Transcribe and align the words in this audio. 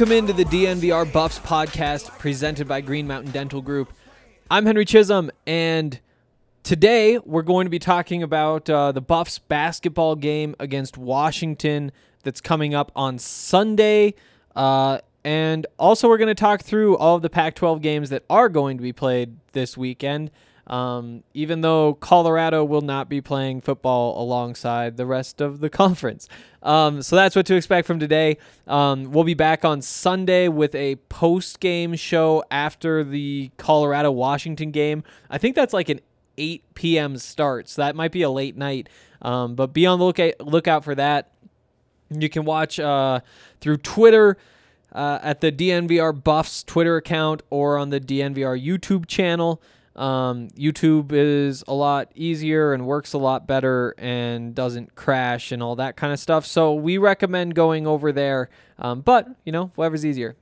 Welcome 0.00 0.16
into 0.16 0.32
the 0.32 0.46
DNVR 0.46 1.12
Buffs 1.12 1.38
podcast 1.40 2.18
presented 2.18 2.66
by 2.66 2.80
Green 2.80 3.06
Mountain 3.06 3.32
Dental 3.32 3.60
Group. 3.60 3.92
I'm 4.50 4.64
Henry 4.64 4.86
Chisholm, 4.86 5.30
and 5.46 6.00
today 6.62 7.18
we're 7.18 7.42
going 7.42 7.66
to 7.66 7.70
be 7.70 7.78
talking 7.78 8.22
about 8.22 8.70
uh, 8.70 8.92
the 8.92 9.02
Buffs 9.02 9.38
basketball 9.38 10.16
game 10.16 10.56
against 10.58 10.96
Washington 10.96 11.92
that's 12.22 12.40
coming 12.40 12.74
up 12.74 12.90
on 12.96 13.18
Sunday. 13.18 14.14
Uh, 14.56 15.00
and 15.22 15.66
also, 15.78 16.08
we're 16.08 16.16
going 16.16 16.28
to 16.28 16.34
talk 16.34 16.62
through 16.62 16.96
all 16.96 17.16
of 17.16 17.20
the 17.20 17.28
Pac 17.28 17.54
12 17.54 17.82
games 17.82 18.08
that 18.08 18.24
are 18.30 18.48
going 18.48 18.78
to 18.78 18.82
be 18.82 18.94
played 18.94 19.36
this 19.52 19.76
weekend. 19.76 20.30
Um, 20.70 21.24
even 21.34 21.62
though 21.62 21.94
Colorado 21.94 22.64
will 22.64 22.80
not 22.80 23.08
be 23.08 23.20
playing 23.20 23.60
football 23.60 24.22
alongside 24.22 24.96
the 24.96 25.04
rest 25.04 25.40
of 25.40 25.58
the 25.58 25.68
conference. 25.82 26.28
Um, 26.62 27.02
so 27.02 27.16
that's 27.16 27.34
what 27.34 27.44
to 27.46 27.56
expect 27.56 27.88
from 27.88 27.98
today. 27.98 28.38
Um, 28.68 29.10
we'll 29.10 29.24
be 29.24 29.34
back 29.34 29.64
on 29.64 29.82
Sunday 29.82 30.46
with 30.46 30.72
a 30.76 30.94
post 31.08 31.58
game 31.58 31.96
show 31.96 32.44
after 32.52 33.02
the 33.02 33.50
Colorado 33.56 34.12
Washington 34.12 34.70
game. 34.70 35.02
I 35.28 35.38
think 35.38 35.56
that's 35.56 35.74
like 35.74 35.88
an 35.88 36.00
8 36.38 36.62
p.m. 36.74 37.16
start, 37.18 37.68
so 37.68 37.82
that 37.82 37.96
might 37.96 38.12
be 38.12 38.22
a 38.22 38.30
late 38.30 38.56
night. 38.56 38.88
Um, 39.22 39.56
but 39.56 39.72
be 39.72 39.86
on 39.86 39.98
the 39.98 40.04
lookout, 40.04 40.40
lookout 40.40 40.84
for 40.84 40.94
that. 40.94 41.32
You 42.10 42.28
can 42.28 42.44
watch 42.44 42.78
uh, 42.78 43.20
through 43.60 43.78
Twitter 43.78 44.36
uh, 44.92 45.18
at 45.20 45.40
the 45.40 45.50
DNVR 45.50 46.22
Buffs 46.22 46.62
Twitter 46.62 46.96
account 46.96 47.42
or 47.50 47.76
on 47.76 47.90
the 47.90 48.00
DNVR 48.00 48.64
YouTube 48.64 49.06
channel. 49.06 49.60
Um, 49.96 50.48
YouTube 50.50 51.12
is 51.12 51.64
a 51.66 51.74
lot 51.74 52.12
easier 52.14 52.72
and 52.72 52.86
works 52.86 53.12
a 53.12 53.18
lot 53.18 53.46
better 53.46 53.94
and 53.98 54.54
doesn't 54.54 54.94
crash 54.94 55.52
and 55.52 55.62
all 55.62 55.76
that 55.76 55.96
kind 55.96 56.12
of 56.12 56.18
stuff. 56.18 56.46
So 56.46 56.74
we 56.74 56.96
recommend 56.96 57.54
going 57.54 57.86
over 57.86 58.12
there. 58.12 58.48
Um, 58.78 59.00
but, 59.00 59.28
you 59.44 59.52
know, 59.52 59.72
whatever's 59.74 60.06
easier. 60.06 60.36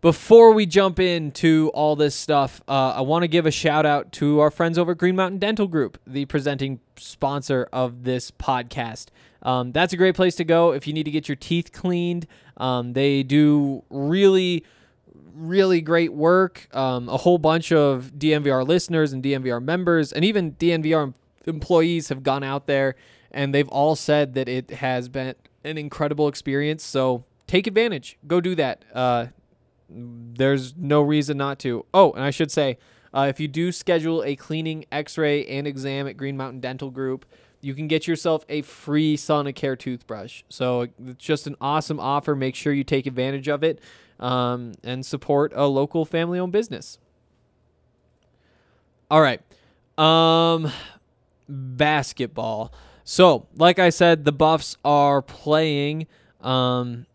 Before 0.00 0.52
we 0.52 0.64
jump 0.64 1.00
into 1.00 1.72
all 1.74 1.96
this 1.96 2.14
stuff, 2.14 2.62
uh, 2.68 2.94
I 2.96 3.00
want 3.00 3.24
to 3.24 3.28
give 3.28 3.46
a 3.46 3.50
shout 3.50 3.84
out 3.84 4.12
to 4.12 4.38
our 4.38 4.50
friends 4.50 4.78
over 4.78 4.92
at 4.92 4.98
Green 4.98 5.16
Mountain 5.16 5.38
Dental 5.38 5.66
Group, 5.66 5.98
the 6.06 6.24
presenting 6.26 6.78
sponsor 6.96 7.68
of 7.72 8.04
this 8.04 8.30
podcast. 8.30 9.06
Um, 9.42 9.72
that's 9.72 9.92
a 9.92 9.96
great 9.96 10.14
place 10.14 10.36
to 10.36 10.44
go 10.44 10.72
if 10.72 10.86
you 10.86 10.92
need 10.92 11.02
to 11.04 11.10
get 11.10 11.28
your 11.28 11.36
teeth 11.36 11.72
cleaned. 11.72 12.28
Um, 12.56 12.92
they 12.92 13.24
do 13.24 13.84
really, 13.90 14.64
really 15.38 15.80
great 15.80 16.12
work. 16.12 16.68
Um, 16.74 17.08
a 17.08 17.16
whole 17.16 17.38
bunch 17.38 17.72
of 17.72 18.12
DNVR 18.16 18.66
listeners 18.66 19.12
and 19.12 19.22
DNVR 19.22 19.62
members, 19.62 20.12
and 20.12 20.24
even 20.24 20.52
DNVR 20.52 21.14
employees 21.46 22.08
have 22.08 22.22
gone 22.22 22.42
out 22.44 22.66
there 22.66 22.94
and 23.30 23.54
they've 23.54 23.68
all 23.68 23.96
said 23.96 24.34
that 24.34 24.48
it 24.48 24.70
has 24.70 25.08
been 25.08 25.34
an 25.64 25.78
incredible 25.78 26.28
experience. 26.28 26.84
So 26.84 27.24
take 27.46 27.66
advantage. 27.66 28.18
Go 28.26 28.40
do 28.40 28.54
that. 28.54 28.84
Uh, 28.94 29.26
there's 29.88 30.74
no 30.76 31.00
reason 31.00 31.36
not 31.36 31.58
to. 31.60 31.84
Oh, 31.92 32.12
and 32.12 32.24
I 32.24 32.30
should 32.30 32.50
say, 32.50 32.78
uh, 33.12 33.26
if 33.28 33.40
you 33.40 33.48
do 33.48 33.72
schedule 33.72 34.22
a 34.24 34.36
cleaning, 34.36 34.84
X-ray, 34.92 35.46
and 35.46 35.66
exam 35.66 36.06
at 36.06 36.16
Green 36.16 36.36
Mountain 36.36 36.60
Dental 36.60 36.90
Group, 36.90 37.24
you 37.60 37.74
can 37.74 37.88
get 37.88 38.06
yourself 38.06 38.44
a 38.48 38.62
free 38.62 39.16
Sonicare 39.16 39.78
toothbrush. 39.78 40.42
So 40.48 40.88
it's 41.06 41.24
just 41.24 41.46
an 41.46 41.56
awesome 41.60 41.98
offer. 41.98 42.36
Make 42.36 42.54
sure 42.54 42.72
you 42.72 42.84
take 42.84 43.06
advantage 43.06 43.48
of 43.48 43.64
it 43.64 43.80
um, 44.18 44.72
and 44.82 45.04
support 45.04 45.52
a 45.54 45.66
local 45.66 46.04
family-owned 46.04 46.52
business. 46.52 46.98
All 49.10 49.20
right, 49.20 49.40
um, 49.96 50.70
basketball. 51.48 52.72
So, 53.04 53.46
like 53.56 53.78
I 53.78 53.88
said, 53.88 54.24
the 54.24 54.32
Buffs 54.32 54.76
are 54.84 55.22
playing 55.22 56.06
um, 56.42 57.06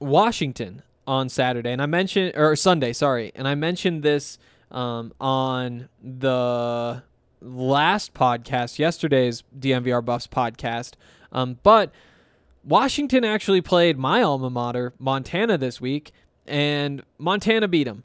Washington 0.00 0.82
on 1.06 1.28
Saturday, 1.28 1.72
and 1.72 1.82
I 1.82 1.86
mentioned 1.86 2.32
or 2.36 2.56
Sunday, 2.56 2.92
sorry, 2.92 3.32
and 3.34 3.46
I 3.46 3.54
mentioned 3.54 4.02
this 4.02 4.38
um, 4.70 5.12
on 5.20 5.88
the 6.02 7.02
last 7.42 8.14
podcast, 8.14 8.78
yesterday's 8.78 9.44
DNVR 9.58 10.04
Buffs 10.04 10.26
podcast. 10.26 10.94
Um, 11.32 11.58
but 11.62 11.92
Washington 12.64 13.24
actually 13.24 13.60
played 13.60 13.98
my 13.98 14.22
alma 14.22 14.50
mater, 14.50 14.94
Montana, 14.98 15.58
this 15.58 15.80
week, 15.80 16.12
and 16.46 17.02
Montana 17.18 17.68
beat 17.68 17.84
them. 17.84 18.04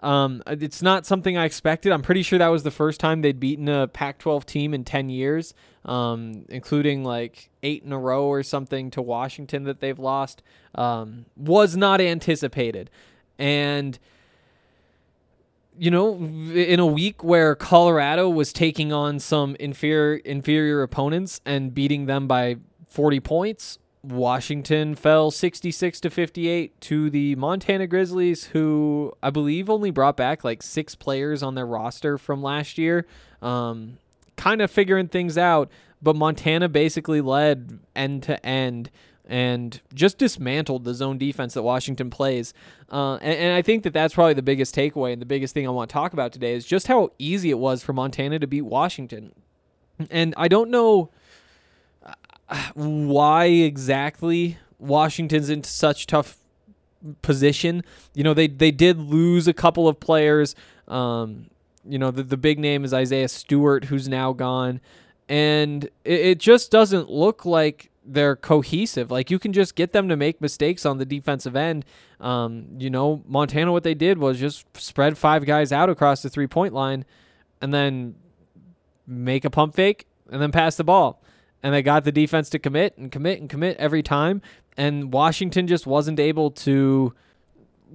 Um, 0.00 0.42
it's 0.46 0.80
not 0.80 1.06
something 1.06 1.36
I 1.36 1.44
expected. 1.44 1.92
I'm 1.92 2.02
pretty 2.02 2.22
sure 2.22 2.38
that 2.38 2.48
was 2.48 2.62
the 2.62 2.70
first 2.70 3.00
time 3.00 3.22
they'd 3.22 3.40
beaten 3.40 3.68
a 3.68 3.88
Pac-12 3.88 4.44
team 4.44 4.72
in 4.72 4.84
10 4.84 5.08
years, 5.08 5.54
um, 5.84 6.44
including 6.48 7.02
like 7.02 7.50
eight 7.64 7.82
in 7.82 7.92
a 7.92 7.98
row 7.98 8.26
or 8.26 8.44
something 8.44 8.90
to 8.92 9.02
Washington 9.02 9.64
that 9.64 9.80
they've 9.80 9.98
lost. 9.98 10.42
Um, 10.74 11.26
was 11.36 11.76
not 11.76 12.00
anticipated, 12.00 12.90
and 13.38 13.98
you 15.76 15.90
know, 15.90 16.16
in 16.16 16.80
a 16.80 16.86
week 16.86 17.22
where 17.24 17.54
Colorado 17.54 18.28
was 18.28 18.52
taking 18.52 18.92
on 18.92 19.18
some 19.18 19.56
inferior 19.58 20.16
inferior 20.16 20.82
opponents 20.82 21.40
and 21.44 21.74
beating 21.74 22.06
them 22.06 22.26
by 22.26 22.56
40 22.88 23.20
points, 23.20 23.78
Washington 24.02 24.94
fell 24.94 25.30
66 25.30 26.00
to 26.00 26.10
58 26.10 26.80
to 26.82 27.10
the 27.10 27.34
Montana 27.34 27.86
Grizzlies, 27.86 28.44
who 28.44 29.12
I 29.22 29.30
believe 29.30 29.68
only 29.68 29.90
brought 29.90 30.16
back 30.16 30.44
like 30.44 30.62
six 30.62 30.94
players 30.94 31.42
on 31.42 31.54
their 31.54 31.66
roster 31.66 32.16
from 32.16 32.42
last 32.42 32.78
year. 32.78 33.06
Um, 33.42 33.98
kind 34.36 34.62
of 34.62 34.70
figuring 34.70 35.08
things 35.08 35.36
out, 35.36 35.70
but 36.00 36.16
Montana 36.16 36.68
basically 36.68 37.20
led 37.20 37.80
end 37.96 38.22
to 38.24 38.44
end 38.46 38.90
and 39.28 39.80
just 39.92 40.16
dismantled 40.16 40.84
the 40.84 40.94
zone 40.94 41.18
defense 41.18 41.54
that 41.54 41.62
Washington 41.62 42.08
plays. 42.08 42.54
Uh, 42.90 43.16
and, 43.16 43.38
and 43.38 43.52
I 43.52 43.60
think 43.60 43.82
that 43.82 43.92
that's 43.92 44.14
probably 44.14 44.34
the 44.34 44.42
biggest 44.42 44.74
takeaway 44.74 45.12
and 45.12 45.20
the 45.20 45.26
biggest 45.26 45.52
thing 45.52 45.66
I 45.66 45.70
want 45.70 45.90
to 45.90 45.92
talk 45.92 46.14
about 46.14 46.32
today 46.32 46.54
is 46.54 46.64
just 46.64 46.86
how 46.86 47.10
easy 47.18 47.50
it 47.50 47.58
was 47.58 47.82
for 47.82 47.92
Montana 47.92 48.38
to 48.38 48.46
beat 48.46 48.62
Washington. 48.62 49.32
And 50.10 50.32
I 50.36 50.48
don't 50.48 50.70
know 50.70 51.10
why 52.74 53.46
exactly 53.46 54.58
Washington's 54.78 55.50
in 55.50 55.64
such 55.64 56.06
tough 56.06 56.38
position. 57.22 57.84
You 58.14 58.24
know, 58.24 58.34
they 58.34 58.46
they 58.46 58.70
did 58.70 58.98
lose 58.98 59.48
a 59.48 59.52
couple 59.52 59.88
of 59.88 60.00
players. 60.00 60.54
Um, 60.86 61.46
you 61.84 61.98
know, 61.98 62.10
the 62.10 62.22
the 62.22 62.36
big 62.36 62.58
name 62.58 62.84
is 62.84 62.94
Isaiah 62.94 63.28
Stewart, 63.28 63.86
who's 63.86 64.08
now 64.08 64.32
gone, 64.32 64.80
and 65.28 65.84
it, 66.04 66.20
it 66.20 66.38
just 66.38 66.70
doesn't 66.70 67.10
look 67.10 67.44
like 67.44 67.90
they're 68.04 68.36
cohesive. 68.36 69.10
Like 69.10 69.30
you 69.30 69.38
can 69.38 69.52
just 69.52 69.74
get 69.74 69.92
them 69.92 70.08
to 70.08 70.16
make 70.16 70.40
mistakes 70.40 70.86
on 70.86 70.98
the 70.98 71.04
defensive 71.04 71.54
end. 71.54 71.84
Um, 72.20 72.66
you 72.78 72.90
know, 72.90 73.22
Montana, 73.26 73.70
what 73.70 73.84
they 73.84 73.94
did 73.94 74.18
was 74.18 74.40
just 74.40 74.64
spread 74.76 75.18
five 75.18 75.44
guys 75.44 75.72
out 75.72 75.90
across 75.90 76.22
the 76.22 76.30
three 76.30 76.46
point 76.46 76.72
line, 76.72 77.04
and 77.60 77.72
then 77.72 78.14
make 79.06 79.44
a 79.44 79.50
pump 79.50 79.74
fake 79.74 80.06
and 80.30 80.40
then 80.40 80.52
pass 80.52 80.76
the 80.76 80.84
ball. 80.84 81.22
And 81.62 81.74
they 81.74 81.82
got 81.82 82.04
the 82.04 82.12
defense 82.12 82.50
to 82.50 82.58
commit 82.58 82.96
and 82.96 83.10
commit 83.10 83.40
and 83.40 83.50
commit 83.50 83.76
every 83.78 84.02
time. 84.02 84.42
And 84.76 85.12
Washington 85.12 85.66
just 85.66 85.86
wasn't 85.86 86.20
able 86.20 86.50
to 86.52 87.14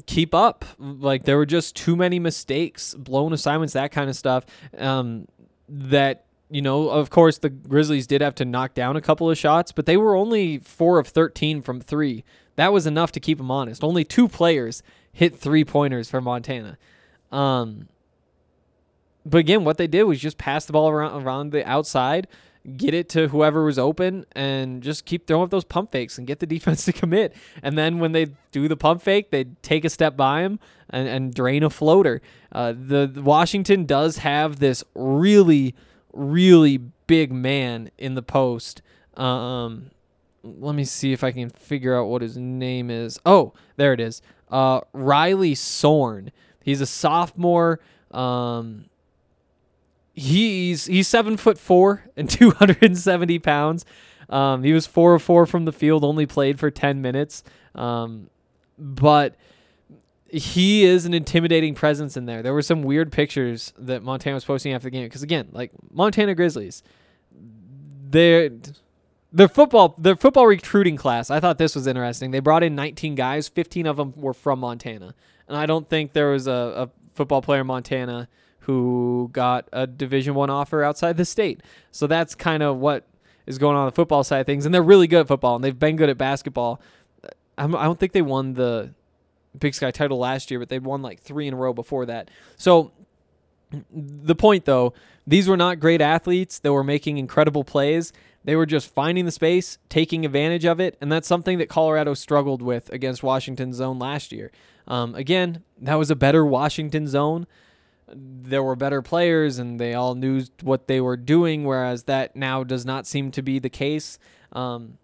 keep 0.05 0.33
up. 0.33 0.65
Like 0.77 1.23
there 1.23 1.37
were 1.37 1.45
just 1.45 1.75
too 1.75 1.95
many 1.95 2.19
mistakes, 2.19 2.93
blown 2.93 3.31
assignments, 3.31 3.73
that 3.73 3.91
kind 3.91 4.09
of 4.09 4.15
stuff. 4.15 4.45
Um, 4.77 5.27
that 5.69 6.25
you 6.49 6.61
know, 6.61 6.89
of 6.89 7.09
course, 7.09 7.39
the 7.39 7.49
Grizzlies 7.49 8.05
did 8.05 8.21
have 8.21 8.35
to 8.35 8.45
knock 8.45 8.75
down 8.75 8.95
a 8.95 9.01
couple 9.01 9.29
of 9.29 9.37
shots, 9.37 9.71
but 9.71 9.85
they 9.87 9.97
were 9.97 10.15
only 10.15 10.59
four 10.59 10.99
of 10.99 11.07
thirteen 11.07 11.61
from 11.61 11.81
three. 11.81 12.23
That 12.57 12.71
was 12.71 12.85
enough 12.85 13.11
to 13.13 13.19
keep 13.19 13.39
them 13.39 13.49
honest. 13.49 13.83
Only 13.83 14.03
two 14.03 14.27
players 14.27 14.83
hit 15.11 15.35
three 15.35 15.65
pointers 15.65 16.09
for 16.09 16.21
Montana. 16.21 16.77
Um, 17.31 17.87
but 19.25 19.39
again, 19.39 19.63
what 19.63 19.77
they 19.77 19.87
did 19.87 20.03
was 20.03 20.19
just 20.19 20.37
pass 20.37 20.65
the 20.65 20.73
ball 20.73 20.89
around 20.89 21.23
around 21.23 21.51
the 21.51 21.67
outside, 21.67 22.27
get 22.77 22.93
it 22.93 23.09
to 23.09 23.27
whoever 23.27 23.63
was 23.65 23.77
open, 23.77 24.25
and 24.33 24.81
just 24.81 25.05
keep 25.05 25.27
throwing 25.27 25.43
up 25.43 25.49
those 25.49 25.63
pump 25.63 25.91
fakes 25.91 26.17
and 26.17 26.25
get 26.25 26.39
the 26.39 26.45
defense 26.55 26.85
to 26.85 26.93
commit. 26.93 27.35
And 27.61 27.77
then 27.77 27.99
when 27.99 28.11
they 28.11 28.27
do 28.51 28.67
the 28.67 28.77
pump 28.77 29.01
fake, 29.01 29.31
they 29.31 29.45
take 29.61 29.85
a 29.85 29.89
step 29.89 30.15
by 30.15 30.41
him 30.41 30.59
and, 30.89 31.07
and 31.07 31.33
drain 31.33 31.63
a 31.63 31.69
floater. 31.69 32.21
Uh, 32.51 32.73
the, 32.75 33.09
the 33.11 33.21
Washington 33.21 33.85
does 33.85 34.17
have 34.17 34.59
this 34.59 34.83
really, 34.95 35.75
really 36.13 36.77
big 36.77 37.31
man 37.31 37.91
in 37.97 38.15
the 38.15 38.21
post. 38.21 38.81
Um, 39.15 39.91
let 40.43 40.75
me 40.75 40.83
see 40.83 41.13
if 41.13 41.23
I 41.23 41.31
can 41.31 41.49
figure 41.49 41.97
out 41.97 42.07
what 42.07 42.21
his 42.21 42.37
name 42.37 42.89
is. 42.89 43.19
Oh, 43.25 43.53
there 43.77 43.93
it 43.93 43.99
is. 43.99 44.21
Uh, 44.49 44.81
Riley 44.91 45.55
Sorn. 45.55 46.31
He's 46.61 46.81
a 46.81 46.85
sophomore. 46.85 47.79
Um, 48.11 48.85
he's 50.13 50.85
he's 50.85 51.07
seven 51.07 51.37
foot 51.37 51.57
four 51.57 52.05
and 52.15 52.29
270 52.29 53.39
pounds. 53.39 53.85
Um, 54.29 54.63
he 54.63 54.73
was 54.73 54.87
four 54.87 55.15
of 55.15 55.21
four 55.21 55.45
from 55.45 55.65
the 55.65 55.73
field, 55.73 56.03
only 56.03 56.25
played 56.25 56.59
for 56.59 56.71
10 56.71 57.01
minutes. 57.01 57.43
Um, 57.75 58.29
but 58.77 59.35
he 60.27 60.83
is 60.83 61.05
an 61.05 61.13
intimidating 61.13 61.75
presence 61.75 62.17
in 62.17 62.25
there. 62.25 62.41
There 62.41 62.53
were 62.53 62.61
some 62.61 62.81
weird 62.81 63.11
pictures 63.11 63.73
that 63.77 64.01
Montana 64.01 64.35
was 64.35 64.45
posting 64.45 64.73
after 64.73 64.85
the 64.85 64.91
game 64.91 65.05
because 65.05 65.23
again, 65.23 65.49
like 65.51 65.71
Montana 65.91 66.33
Grizzlies, 66.33 66.81
their 68.09 68.49
their 69.31 69.47
football 69.47 69.95
their 69.97 70.15
football 70.15 70.47
recruiting 70.47 70.95
class. 70.95 71.29
I 71.29 71.39
thought 71.39 71.57
this 71.57 71.75
was 71.75 71.85
interesting. 71.85 72.31
They 72.31 72.39
brought 72.39 72.63
in 72.63 72.75
19 72.75 73.15
guys, 73.15 73.47
15 73.47 73.85
of 73.85 73.97
them 73.97 74.13
were 74.15 74.33
from 74.33 74.59
Montana, 74.59 75.13
and 75.47 75.55
I 75.57 75.67
don't 75.67 75.87
think 75.87 76.13
there 76.13 76.31
was 76.31 76.47
a, 76.47 76.51
a 76.51 76.89
football 77.13 77.41
player 77.43 77.61
in 77.61 77.67
Montana 77.67 78.27
who 78.63 79.29
got 79.33 79.67
a 79.71 79.87
Division 79.87 80.35
One 80.35 80.49
offer 80.49 80.83
outside 80.83 81.17
the 81.17 81.25
state. 81.25 81.61
So 81.91 82.07
that's 82.07 82.35
kind 82.35 82.63
of 82.63 82.77
what 82.77 83.05
is 83.45 83.57
going 83.57 83.75
on, 83.75 83.85
the 83.85 83.91
football 83.91 84.23
side 84.23 84.39
of 84.39 84.45
things, 84.45 84.65
and 84.65 84.73
they're 84.73 84.81
really 84.81 85.07
good 85.07 85.21
at 85.21 85.27
football, 85.27 85.55
and 85.55 85.63
they've 85.63 85.77
been 85.77 85.95
good 85.95 86.09
at 86.09 86.17
basketball. 86.17 86.81
I'm, 87.57 87.75
I 87.75 87.83
don't 87.83 87.99
think 87.99 88.13
they 88.13 88.21
won 88.21 88.53
the 88.53 88.93
Big 89.57 89.75
Sky 89.75 89.91
title 89.91 90.17
last 90.17 90.49
year, 90.49 90.59
but 90.59 90.69
they'd 90.69 90.83
won 90.83 91.01
like 91.01 91.19
three 91.19 91.47
in 91.47 91.53
a 91.53 91.57
row 91.57 91.73
before 91.73 92.05
that. 92.05 92.31
So 92.57 92.91
the 93.91 94.35
point 94.35 94.65
though, 94.65 94.93
these 95.27 95.47
were 95.47 95.57
not 95.57 95.79
great 95.79 96.01
athletes. 96.01 96.59
They 96.59 96.69
were 96.69 96.83
making 96.83 97.17
incredible 97.17 97.63
plays. 97.63 98.13
They 98.45 98.55
were 98.55 98.65
just 98.65 98.93
finding 98.93 99.25
the 99.25 99.31
space, 99.31 99.77
taking 99.89 100.25
advantage 100.25 100.65
of 100.65 100.79
it, 100.79 100.97
and 100.99 101.11
that's 101.11 101.27
something 101.27 101.57
that 101.59 101.69
Colorado 101.69 102.13
struggled 102.13 102.61
with 102.61 102.91
against 102.91 103.23
Washington 103.23 103.73
zone 103.73 103.99
last 103.99 104.31
year. 104.31 104.51
Um, 104.87 105.15
again, 105.15 105.63
that 105.79 105.95
was 105.95 106.11
a 106.11 106.15
better 106.15 106.45
Washington 106.45 107.07
zone. 107.07 107.47
There 108.07 108.63
were 108.63 108.75
better 108.75 109.01
players, 109.01 109.57
and 109.57 109.79
they 109.79 109.93
all 109.93 110.15
knew 110.15 110.43
what 110.61 110.87
they 110.87 110.99
were 111.01 111.17
doing, 111.17 111.63
whereas 111.63 112.03
that 112.03 112.35
now 112.35 112.63
does 112.63 112.85
not 112.85 113.07
seem 113.07 113.31
to 113.31 113.41
be 113.41 113.59
the 113.59 113.69
case. 113.69 114.19
Um, 114.51 114.97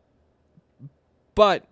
but 1.36 1.66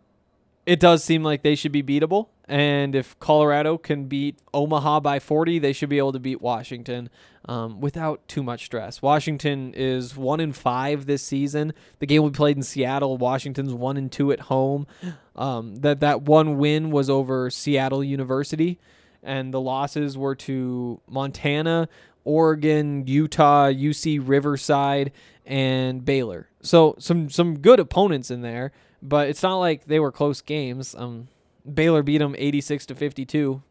it 0.66 0.80
does 0.80 1.04
seem 1.04 1.24
like 1.24 1.44
they 1.44 1.56
should 1.56 1.72
be 1.72 1.84
beatable. 1.84 2.28
And 2.48 2.96
if 2.96 3.20
Colorado 3.20 3.78
can 3.78 4.06
beat 4.06 4.40
Omaha 4.54 5.02
by 5.02 5.20
40, 5.20 5.60
they 5.60 5.74
should 5.74 5.90
be 5.90 5.98
able 5.98 6.14
to 6.14 6.20
beat 6.20 6.42
Washington 6.42 7.10
um, 7.48 7.82
without 7.82 8.26
too 8.28 8.42
much 8.42 8.66
stress. 8.66 9.02
Washington 9.02 9.74
is 9.74 10.16
one 10.16 10.40
in 10.40 10.54
five 10.54 11.06
this 11.06 11.24
season. 11.24 11.74
The 12.00 12.06
game 12.06 12.24
we 12.24 12.30
played 12.30 12.58
in 12.58 12.64
Seattle. 12.64 13.18
Washington's 13.18 13.74
one 13.74 13.98
and 13.98 14.12
two 14.12 14.32
at 14.32 14.42
home. 14.42 14.88
Um, 15.36 15.76
that 15.78 16.00
that 16.00 16.24
one 16.24 16.58
win 16.58 16.90
was 16.90 17.10
over 17.10 17.50
Seattle 17.50 18.04
University, 18.04 18.80
and 19.24 19.54
the 19.54 19.62
losses 19.62 20.18
were 20.18 20.36
to 20.36 21.02
Montana, 21.10 21.90
Oregon, 22.24 23.06
Utah, 23.08 23.68
UC 23.68 24.22
Riverside, 24.24 25.12
and 25.46 26.04
Baylor. 26.04 26.50
So 26.62 26.96
some 27.00 27.30
some 27.30 27.60
good 27.60 27.80
opponents 27.80 28.30
in 28.32 28.42
there, 28.42 28.72
but 29.02 29.30
it's 29.30 29.44
not 29.44 29.58
like 29.58 29.86
they 29.86 30.00
were 30.00 30.12
close 30.12 30.42
games. 30.42 30.96
Um, 30.96 31.28
Baylor 31.72 32.04
beat 32.04 32.20
them 32.20 32.36
86 32.38 32.86
to 32.88 32.96
52. 32.96 33.62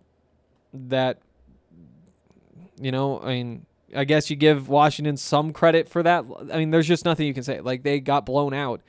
That 0.73 1.19
you 2.81 2.93
know, 2.93 3.21
I 3.21 3.29
mean, 3.29 3.67
I 3.95 4.05
guess 4.05 4.29
you 4.31 4.37
give 4.37 4.69
Washington 4.69 5.17
some 5.17 5.53
credit 5.53 5.89
for 5.89 6.03
that. 6.03 6.25
I 6.53 6.59
mean, 6.59 6.71
there's 6.71 6.89
just 6.89 7.05
nothing 7.05 7.27
you 7.27 7.35
can 7.35 7.43
say. 7.43 7.61
Like 7.61 7.83
they 7.83 8.01
got 8.01 8.27
blown 8.27 8.53
out. 8.53 8.81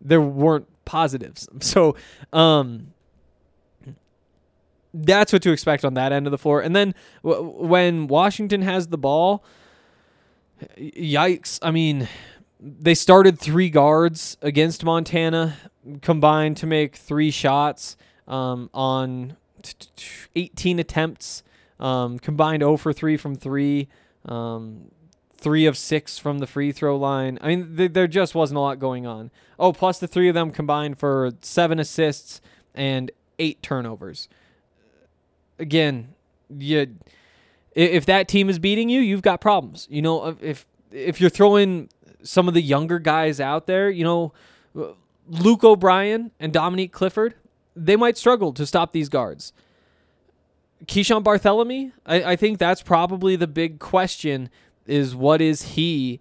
There 0.00 0.20
weren't 0.20 0.68
positives. 0.84 1.48
So, 1.60 1.96
um 2.32 2.93
that's 4.94 5.32
what 5.32 5.42
to 5.42 5.50
expect 5.52 5.84
on 5.84 5.94
that 5.94 6.12
end 6.12 6.26
of 6.26 6.30
the 6.30 6.38
floor. 6.38 6.60
And 6.60 6.74
then 6.74 6.94
w- 7.24 7.42
when 7.42 8.06
Washington 8.06 8.62
has 8.62 8.86
the 8.86 8.98
ball, 8.98 9.44
yikes. 10.78 11.58
I 11.62 11.70
mean, 11.70 12.08
they 12.60 12.94
started 12.94 13.38
three 13.38 13.68
guards 13.68 14.36
against 14.40 14.84
Montana 14.84 15.56
combined 16.00 16.56
to 16.58 16.66
make 16.66 16.96
three 16.96 17.30
shots 17.30 17.96
um, 18.26 18.70
on 18.72 19.36
t- 19.62 19.88
t- 19.96 20.06
18 20.36 20.78
attempts, 20.78 21.42
um, 21.78 22.18
combined 22.18 22.62
0 22.62 22.76
for 22.76 22.92
3 22.92 23.16
from 23.16 23.34
3, 23.34 23.88
um, 24.26 24.90
3 25.36 25.66
of 25.66 25.76
6 25.76 26.18
from 26.18 26.38
the 26.38 26.46
free 26.46 26.72
throw 26.72 26.96
line. 26.96 27.38
I 27.42 27.48
mean, 27.48 27.76
th- 27.76 27.92
there 27.92 28.06
just 28.06 28.34
wasn't 28.34 28.58
a 28.58 28.60
lot 28.60 28.78
going 28.78 29.06
on. 29.06 29.30
Oh, 29.58 29.72
plus 29.72 29.98
the 29.98 30.08
three 30.08 30.28
of 30.28 30.34
them 30.34 30.50
combined 30.50 30.98
for 30.98 31.32
7 31.42 31.78
assists 31.78 32.40
and 32.74 33.10
8 33.38 33.62
turnovers. 33.62 34.28
Again, 35.58 36.14
you 36.58 36.96
if 37.74 38.06
that 38.06 38.28
team 38.28 38.48
is 38.48 38.58
beating 38.58 38.88
you, 38.88 39.00
you've 39.00 39.22
got 39.22 39.40
problems. 39.40 39.86
You 39.90 40.02
know, 40.02 40.36
if 40.40 40.66
if 40.92 41.20
you're 41.20 41.30
throwing 41.30 41.88
some 42.22 42.48
of 42.48 42.54
the 42.54 42.62
younger 42.62 42.98
guys 42.98 43.40
out 43.40 43.66
there, 43.66 43.90
you 43.90 44.04
know, 44.04 44.32
Luke 45.28 45.64
O'Brien 45.64 46.30
and 46.38 46.52
Dominique 46.52 46.92
Clifford, 46.92 47.34
they 47.74 47.96
might 47.96 48.16
struggle 48.16 48.52
to 48.52 48.66
stop 48.66 48.92
these 48.92 49.08
guards. 49.08 49.52
Keeshawn 50.86 51.22
Barthelemy, 51.24 51.92
I, 52.04 52.32
I 52.32 52.36
think 52.36 52.58
that's 52.58 52.82
probably 52.82 53.36
the 53.36 53.46
big 53.46 53.78
question 53.78 54.50
is 54.86 55.14
what 55.14 55.40
is 55.40 55.62
he 55.62 56.20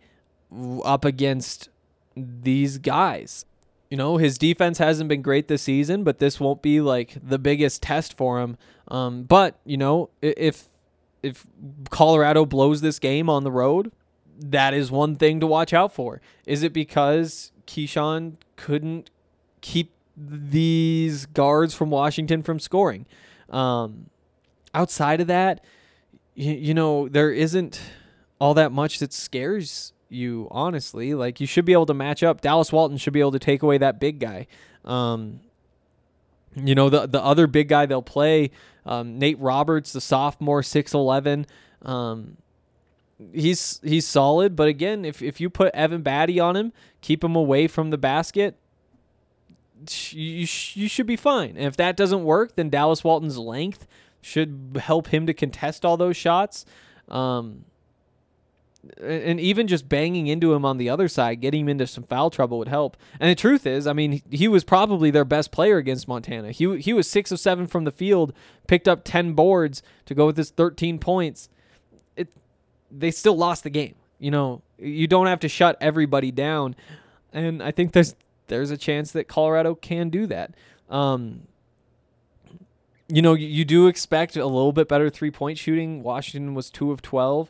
up 0.83 1.03
against 1.05 1.69
these 2.15 2.77
guys? 2.77 3.45
You 3.93 3.97
know, 3.97 4.17
his 4.17 4.39
defense 4.39 4.79
hasn't 4.79 5.07
been 5.07 5.21
great 5.21 5.47
this 5.47 5.61
season, 5.61 6.03
but 6.03 6.17
this 6.17 6.39
won't 6.39 6.63
be 6.63 6.81
like 6.81 7.15
the 7.21 7.37
biggest 7.37 7.83
test 7.83 8.17
for 8.17 8.41
him. 8.41 8.57
Um, 8.87 9.21
but 9.21 9.59
you 9.65 9.77
know, 9.77 10.09
if 10.19 10.67
if 11.21 11.45
Colorado 11.91 12.43
blows 12.47 12.81
this 12.81 12.97
game 12.97 13.29
on 13.29 13.43
the 13.43 13.51
road, 13.51 13.91
that 14.39 14.73
is 14.73 14.89
one 14.89 15.15
thing 15.15 15.39
to 15.41 15.45
watch 15.45 15.73
out 15.73 15.93
for. 15.93 16.21
Is 16.47 16.63
it 16.63 16.73
because 16.73 17.51
Keeshawn 17.67 18.37
couldn't 18.55 19.11
keep 19.61 19.91
these 20.17 21.27
guards 21.27 21.75
from 21.75 21.91
Washington 21.91 22.41
from 22.41 22.59
scoring? 22.59 23.05
Um, 23.51 24.09
outside 24.73 25.21
of 25.21 25.27
that, 25.27 25.63
you, 26.33 26.53
you 26.53 26.73
know, 26.73 27.07
there 27.07 27.29
isn't 27.31 27.79
all 28.41 28.55
that 28.55 28.71
much 28.71 28.97
that 28.97 29.13
scares 29.13 29.92
you, 30.13 30.47
honestly. 30.51 31.13
Like, 31.13 31.39
you 31.39 31.47
should 31.47 31.65
be 31.65 31.73
able 31.73 31.85
to 31.87 31.93
match 31.93 32.23
up. 32.23 32.41
Dallas 32.41 32.71
Walton 32.71 32.97
should 32.97 33.13
be 33.13 33.19
able 33.19 33.31
to 33.31 33.39
take 33.39 33.63
away 33.63 33.77
that 33.77 33.99
big 33.99 34.19
guy. 34.19 34.47
Um, 34.85 35.39
you 36.55 36.75
know, 36.75 36.89
the, 36.89 37.07
the 37.07 37.23
other 37.23 37.47
big 37.47 37.67
guy 37.67 37.85
they'll 37.85 38.01
play, 38.01 38.51
um, 38.85 39.17
Nate 39.17 39.39
Roberts, 39.39 39.93
the 39.93 40.01
sophomore, 40.01 40.61
6'11. 40.61 41.45
Um, 41.81 42.37
he's 43.33 43.79
he's 43.83 44.07
solid, 44.07 44.55
but 44.55 44.67
again, 44.67 45.05
if 45.05 45.21
if 45.21 45.39
you 45.39 45.49
put 45.49 45.73
Evan 45.73 46.03
Battey 46.03 46.43
on 46.43 46.55
him, 46.55 46.73
keep 47.01 47.23
him 47.23 47.35
away 47.35 47.67
from 47.67 47.89
the 47.89 47.97
basket, 47.97 48.57
you 50.11 50.47
you 50.73 50.87
should 50.87 51.07
be 51.07 51.15
fine. 51.15 51.51
And 51.51 51.65
if 51.65 51.77
that 51.77 51.95
doesn't 51.95 52.23
work, 52.23 52.55
then 52.55 52.69
Dallas 52.69 53.03
Walton's 53.03 53.37
length 53.37 53.87
should 54.21 54.79
help 54.81 55.07
him 55.07 55.27
to 55.27 55.33
contest 55.33 55.83
all 55.83 55.97
those 55.97 56.17
shots. 56.17 56.65
Um, 57.09 57.65
and 59.01 59.39
even 59.39 59.67
just 59.67 59.87
banging 59.87 60.27
into 60.27 60.53
him 60.53 60.65
on 60.65 60.77
the 60.77 60.89
other 60.89 61.07
side, 61.07 61.39
getting 61.41 61.61
him 61.61 61.69
into 61.69 61.87
some 61.87 62.03
foul 62.03 62.29
trouble 62.29 62.57
would 62.57 62.67
help. 62.67 62.97
And 63.19 63.29
the 63.29 63.35
truth 63.35 63.65
is, 63.65 63.87
I 63.87 63.93
mean, 63.93 64.21
he 64.29 64.47
was 64.47 64.63
probably 64.63 65.09
their 65.09 65.25
best 65.25 65.51
player 65.51 65.77
against 65.77 66.07
Montana. 66.07 66.51
He 66.51 66.79
he 66.79 66.93
was 66.93 67.09
six 67.09 67.31
of 67.31 67.39
seven 67.39 67.65
from 67.65 67.85
the 67.85 67.91
field, 67.91 68.33
picked 68.67 68.87
up 68.87 69.03
ten 69.03 69.33
boards 69.33 69.81
to 70.05 70.13
go 70.13 70.25
with 70.25 70.37
his 70.37 70.49
thirteen 70.49 70.99
points. 70.99 71.49
It 72.15 72.29
they 72.91 73.11
still 73.11 73.37
lost 73.37 73.63
the 73.63 73.69
game. 73.69 73.95
You 74.19 74.31
know, 74.31 74.61
you 74.77 75.07
don't 75.07 75.27
have 75.27 75.39
to 75.41 75.49
shut 75.49 75.77
everybody 75.79 76.31
down, 76.31 76.75
and 77.31 77.63
I 77.63 77.71
think 77.71 77.93
there's 77.93 78.15
there's 78.47 78.71
a 78.71 78.77
chance 78.77 79.11
that 79.13 79.27
Colorado 79.27 79.75
can 79.75 80.09
do 80.09 80.27
that. 80.27 80.53
Um, 80.89 81.47
you 83.07 83.21
know, 83.21 83.33
you, 83.33 83.65
do 83.65 83.87
expect 83.87 84.35
a 84.35 84.45
little 84.45 84.71
bit 84.71 84.87
better 84.87 85.09
three 85.09 85.31
point 85.31 85.57
shooting. 85.57 86.03
Washington 86.03 86.53
was 86.53 86.69
two 86.69 86.91
of 86.91 87.01
twelve, 87.01 87.49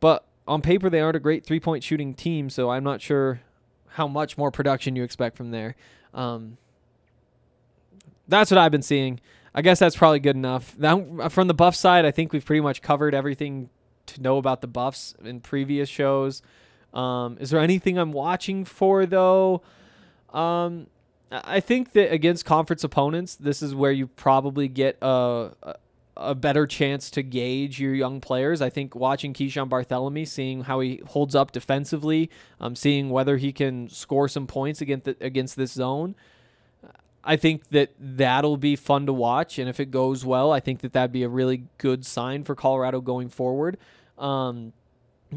but 0.00 0.27
on 0.48 0.62
paper 0.62 0.90
they 0.90 1.00
aren't 1.00 1.16
a 1.16 1.20
great 1.20 1.44
three 1.44 1.60
point 1.60 1.84
shooting 1.84 2.14
team, 2.14 2.50
so 2.50 2.70
I'm 2.70 2.82
not 2.82 3.00
sure 3.00 3.40
how 3.90 4.08
much 4.08 4.36
more 4.36 4.50
production 4.50 4.96
you 4.96 5.04
expect 5.04 5.36
from 5.36 5.50
there. 5.50 5.76
Um, 6.14 6.56
that's 8.26 8.50
what 8.50 8.58
I've 8.58 8.72
been 8.72 8.82
seeing. 8.82 9.20
I 9.54 9.62
guess 9.62 9.78
that's 9.78 9.96
probably 9.96 10.20
good 10.20 10.36
enough. 10.36 10.76
Now, 10.78 11.28
from 11.28 11.48
the 11.48 11.54
Buff 11.54 11.74
side, 11.74 12.04
I 12.04 12.10
think 12.10 12.32
we've 12.32 12.44
pretty 12.44 12.60
much 12.60 12.82
covered 12.82 13.14
everything 13.14 13.70
to 14.06 14.22
know 14.22 14.38
about 14.38 14.60
the 14.60 14.66
Buffs 14.66 15.14
in 15.22 15.40
previous 15.40 15.88
shows. 15.88 16.42
Um, 16.94 17.36
is 17.40 17.50
there 17.50 17.60
anything 17.60 17.98
I'm 17.98 18.12
watching 18.12 18.64
for 18.64 19.04
though? 19.04 19.62
Um, 20.32 20.86
I 21.30 21.60
think 21.60 21.92
that 21.92 22.12
against 22.12 22.44
conference 22.44 22.84
opponents, 22.84 23.34
this 23.36 23.62
is 23.62 23.74
where 23.74 23.92
you 23.92 24.06
probably 24.06 24.68
get 24.68 24.96
a, 25.02 25.50
a 26.18 26.34
better 26.34 26.66
chance 26.66 27.10
to 27.10 27.22
gauge 27.22 27.80
your 27.80 27.94
young 27.94 28.20
players. 28.20 28.60
I 28.60 28.70
think 28.70 28.94
watching 28.94 29.32
Keeshawn 29.32 29.68
Barthelemy, 29.68 30.26
seeing 30.26 30.62
how 30.64 30.80
he 30.80 31.00
holds 31.06 31.34
up 31.34 31.52
defensively, 31.52 32.28
um, 32.60 32.74
seeing 32.74 33.08
whether 33.10 33.36
he 33.36 33.52
can 33.52 33.88
score 33.88 34.28
some 34.28 34.46
points 34.46 34.80
against 34.80 35.04
the, 35.04 35.16
against 35.20 35.56
this 35.56 35.72
zone. 35.72 36.16
I 37.24 37.36
think 37.36 37.68
that 37.70 37.90
that'll 37.98 38.56
be 38.56 38.74
fun 38.74 39.06
to 39.06 39.12
watch, 39.12 39.58
and 39.58 39.68
if 39.68 39.80
it 39.80 39.90
goes 39.90 40.24
well, 40.24 40.50
I 40.50 40.60
think 40.60 40.80
that 40.80 40.92
that'd 40.92 41.12
be 41.12 41.22
a 41.22 41.28
really 41.28 41.64
good 41.76 42.06
sign 42.06 42.42
for 42.42 42.54
Colorado 42.54 43.00
going 43.00 43.28
forward. 43.28 43.76
Um, 44.16 44.72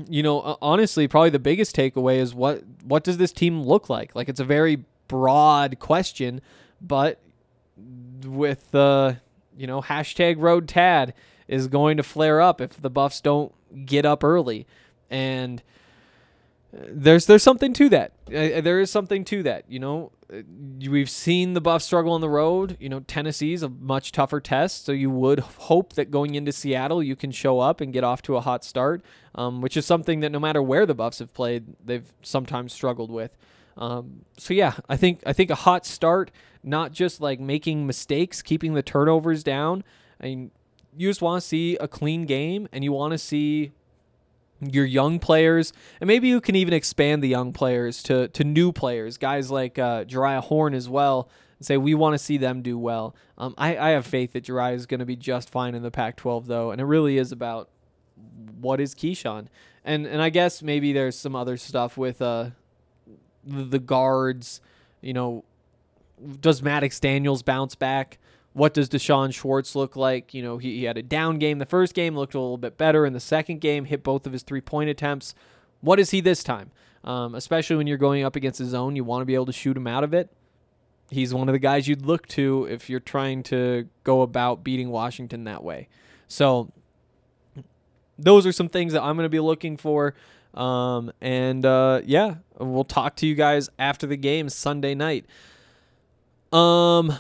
you 0.10 0.24
know, 0.24 0.58
honestly, 0.62 1.08
probably 1.08 1.32
the 1.32 1.40
biggest 1.40 1.76
takeaway 1.76 2.18
is 2.18 2.34
what 2.34 2.64
what 2.84 3.04
does 3.04 3.18
this 3.18 3.32
team 3.32 3.62
look 3.64 3.90
like? 3.90 4.16
Like 4.16 4.30
it's 4.30 4.40
a 4.40 4.46
very 4.46 4.86
broad 5.08 5.80
question, 5.80 6.42
but 6.80 7.20
with 8.26 8.72
the 8.72 8.80
uh, 8.80 9.16
you 9.62 9.68
know, 9.68 9.80
hashtag 9.80 10.38
road 10.40 10.68
tad 10.68 11.14
is 11.48 11.68
going 11.68 11.98
to 11.98 12.04
flare 12.04 12.42
up 12.42 12.60
if 12.60 12.82
the 12.82 12.90
Buffs 12.90 13.22
don't 13.22 13.54
get 13.86 14.08
up 14.08 14.24
early. 14.24 14.66
And 15.08 15.62
there's 16.74 17.28
there's 17.28 17.44
something 17.44 17.72
to 17.74 17.88
that. 17.90 18.14
Uh, 18.28 18.62
there 18.62 18.80
is 18.80 18.90
something 18.90 19.24
to 19.26 19.44
that. 19.44 19.66
You 19.68 19.80
know, 19.80 20.12
we've 20.90 21.10
seen 21.12 21.54
the 21.54 21.62
Buffs 21.62 21.86
struggle 21.86 22.14
on 22.14 22.22
the 22.22 22.30
road. 22.30 22.76
You 22.80 22.90
know, 22.90 23.02
Tennessee's 23.02 23.62
a 23.62 23.70
much 23.70 24.12
tougher 24.12 24.40
test, 24.40 24.86
so 24.86 24.94
you 24.94 25.12
would 25.12 25.42
hope 25.42 25.94
that 25.94 26.10
going 26.10 26.34
into 26.34 26.52
Seattle 26.52 27.04
you 27.04 27.16
can 27.16 27.30
show 27.30 27.60
up 27.60 27.82
and 27.82 27.94
get 27.94 28.04
off 28.04 28.24
to 28.24 28.38
a 28.38 28.42
hot 28.42 28.64
start, 28.64 29.04
um, 29.36 29.62
which 29.62 29.78
is 29.78 29.86
something 29.86 30.22
that 30.22 30.32
no 30.32 30.40
matter 30.40 30.64
where 30.64 30.88
the 30.88 30.96
Buffs 30.96 31.20
have 31.20 31.36
played, 31.36 31.76
they've 31.86 32.12
sometimes 32.24 32.74
struggled 32.74 33.12
with. 33.12 33.38
Um, 33.82 34.26
so 34.38 34.54
yeah, 34.54 34.74
I 34.88 34.96
think 34.96 35.24
I 35.26 35.34
think 35.34 35.50
a 35.50 35.56
hot 35.56 35.88
start, 35.88 36.30
not 36.64 36.92
just 36.92 37.20
like 37.20 37.40
making 37.40 37.88
mistakes, 37.88 38.44
keeping 38.44 38.76
the 38.76 38.84
turnovers 38.84 39.44
down. 39.44 39.84
I 40.22 40.26
mean, 40.26 40.52
you 40.96 41.10
just 41.10 41.22
want 41.24 41.42
to 41.42 41.48
see 41.48 41.78
a 41.78 41.88
clean 41.88 42.26
game, 42.28 42.70
and 42.72 42.84
you 42.84 42.92
want 42.92 43.14
to 43.14 43.18
see 43.18 43.72
your 44.62 44.86
young 44.86 45.18
players, 45.18 45.74
and 46.00 46.08
maybe 46.08 46.28
you 46.28 46.40
can 46.40 46.56
even 46.56 46.76
expand 46.76 47.24
the 47.24 47.28
young 47.28 47.54
players 47.54 48.04
to 48.04 48.28
to 48.28 48.44
new 48.44 48.72
players, 48.72 49.18
guys 49.18 49.50
like 49.50 49.80
uh, 49.80 50.04
Jeriah 50.04 50.44
Horne 50.44 50.76
as 50.76 50.88
well. 50.88 51.28
And 51.58 51.66
say 51.66 51.78
we 51.78 51.96
want 51.96 52.14
to 52.14 52.20
see 52.20 52.38
them 52.38 52.62
do 52.62 52.78
well. 52.78 53.16
Um, 53.40 53.56
I, 53.58 53.78
I 53.78 53.90
have 53.90 54.06
faith 54.06 54.34
that 54.34 54.44
Jeriah 54.44 54.76
is 54.76 54.86
going 54.86 55.00
to 55.00 55.08
be 55.08 55.16
just 55.16 55.50
fine 55.50 55.74
in 55.74 55.82
the 55.82 55.92
Pac-12 55.92 56.46
though, 56.46 56.70
and 56.70 56.80
it 56.80 56.86
really 56.86 57.18
is 57.18 57.32
about 57.32 57.70
what 58.60 58.80
is 58.80 58.94
Keeshawn, 58.94 59.48
and 59.84 60.06
and 60.06 60.22
I 60.22 60.30
guess 60.30 60.62
maybe 60.62 60.94
there's 60.94 61.18
some 61.18 61.36
other 61.36 61.58
stuff 61.58 61.98
with 61.98 62.22
uh 62.22 62.52
the 63.46 63.80
guards, 63.80 64.62
you 65.02 65.14
know, 65.14 65.44
does 66.40 66.62
Maddox 66.62 67.00
Daniels 67.00 67.42
bounce 67.42 67.76
back? 67.76 68.18
What 68.54 68.74
does 68.74 68.90
D'Shawn 68.90 69.32
Schwartz 69.32 69.76
look 69.76 69.96
like? 69.96 70.34
You 70.34 70.44
know, 70.44 70.58
he, 70.58 70.80
he 70.80 70.84
had 70.84 70.98
a 70.98 71.04
down 71.04 71.40
game 71.40 71.60
the 71.60 71.66
first 71.66 71.94
game, 71.94 72.16
looked 72.16 72.34
a 72.34 72.40
little 72.40 72.58
bit 72.58 72.78
better 72.78 73.06
in 73.06 73.14
the 73.14 73.20
second 73.20 73.62
game, 73.62 73.86
hit 73.86 74.04
both 74.04 74.28
of 74.28 74.34
his 74.34 74.44
three 74.44 74.62
point 74.62 74.90
attempts. 74.90 75.34
What 75.80 76.00
is 76.00 76.12
he 76.12 76.22
this 76.22 76.44
time? 76.44 76.72
Um, 77.04 77.34
especially 77.34 77.78
when 77.78 77.88
you're 77.88 77.98
going 77.98 78.24
up 78.24 78.36
against 78.36 78.60
a 78.60 78.66
zone, 78.66 78.96
you 78.96 79.04
want 79.04 79.22
to 79.22 79.26
be 79.26 79.34
able 79.34 79.48
to 79.48 79.54
shoot 79.54 79.76
him 79.76 79.88
out 79.88 80.04
of 80.04 80.14
it. 80.14 80.30
He's 81.10 81.34
one 81.34 81.50
of 81.50 81.54
the 81.54 81.60
guys 81.60 81.88
you'd 81.88 82.06
look 82.06 82.28
to 82.30 82.68
if 82.70 82.90
you're 82.90 83.00
trying 83.00 83.44
to 83.44 83.90
go 84.04 84.22
about 84.22 84.64
beating 84.64 84.90
Washington 84.90 85.46
that 85.46 85.64
way. 85.64 85.90
So, 86.28 86.72
those 88.18 88.46
are 88.46 88.52
some 88.52 88.70
things 88.70 88.94
that 88.94 89.02
I'm 89.02 89.16
going 89.16 89.26
to 89.26 89.30
be 89.30 89.40
looking 89.40 89.78
for. 89.78 90.14
Um, 90.54 91.12
and 91.22 91.66
uh, 91.66 92.02
yeah, 92.06 92.36
we'll 92.60 92.84
talk 92.84 93.16
to 93.18 93.28
you 93.28 93.36
guys 93.36 93.70
after 93.80 94.06
the 94.08 94.18
game 94.18 94.50
Sunday 94.50 94.96
night. 94.96 95.26
Um, 96.52 97.18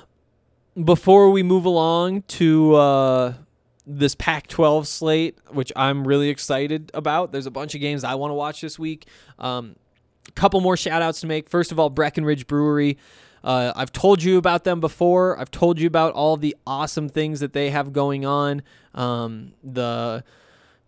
before 0.82 1.30
we 1.32 1.44
move 1.44 1.66
along 1.66 2.24
to 2.24 2.76
uh, 2.76 3.34
this 3.86 4.16
Pac 4.16 4.48
12 4.48 4.88
slate, 4.88 5.38
which 5.50 5.72
I'm 5.76 6.08
really 6.08 6.30
excited 6.30 6.92
about, 6.94 7.32
there's 7.32 7.46
a 7.46 7.52
bunch 7.52 7.76
of 7.76 7.82
games 7.82 8.04
I 8.04 8.16
want 8.16 8.32
to 8.32 8.36
watch 8.36 8.62
this 8.62 8.78
week. 8.78 9.08
Um, 9.40 9.76
a 10.28 10.32
couple 10.32 10.62
more 10.62 10.78
shout 10.78 11.02
outs 11.02 11.22
to 11.22 11.28
make. 11.28 11.50
First 11.50 11.72
of 11.72 11.80
all, 11.80 11.90
Breckenridge 11.90 12.48
Brewery. 12.48 12.98
Uh, 13.44 13.74
I've 13.76 13.92
told 13.92 14.22
you 14.22 14.38
about 14.38 14.66
them 14.66 14.80
before. 14.80 15.40
I've 15.40 15.50
told 15.50 15.80
you 15.80 15.88
about 15.88 16.14
all 16.14 16.38
the 16.38 16.56
awesome 16.68 17.10
things 17.10 17.40
that 17.40 17.54
they 17.54 17.72
have 17.72 17.92
going 17.92 18.24
on. 18.24 18.62
Um, 18.94 19.54
the 19.64 20.24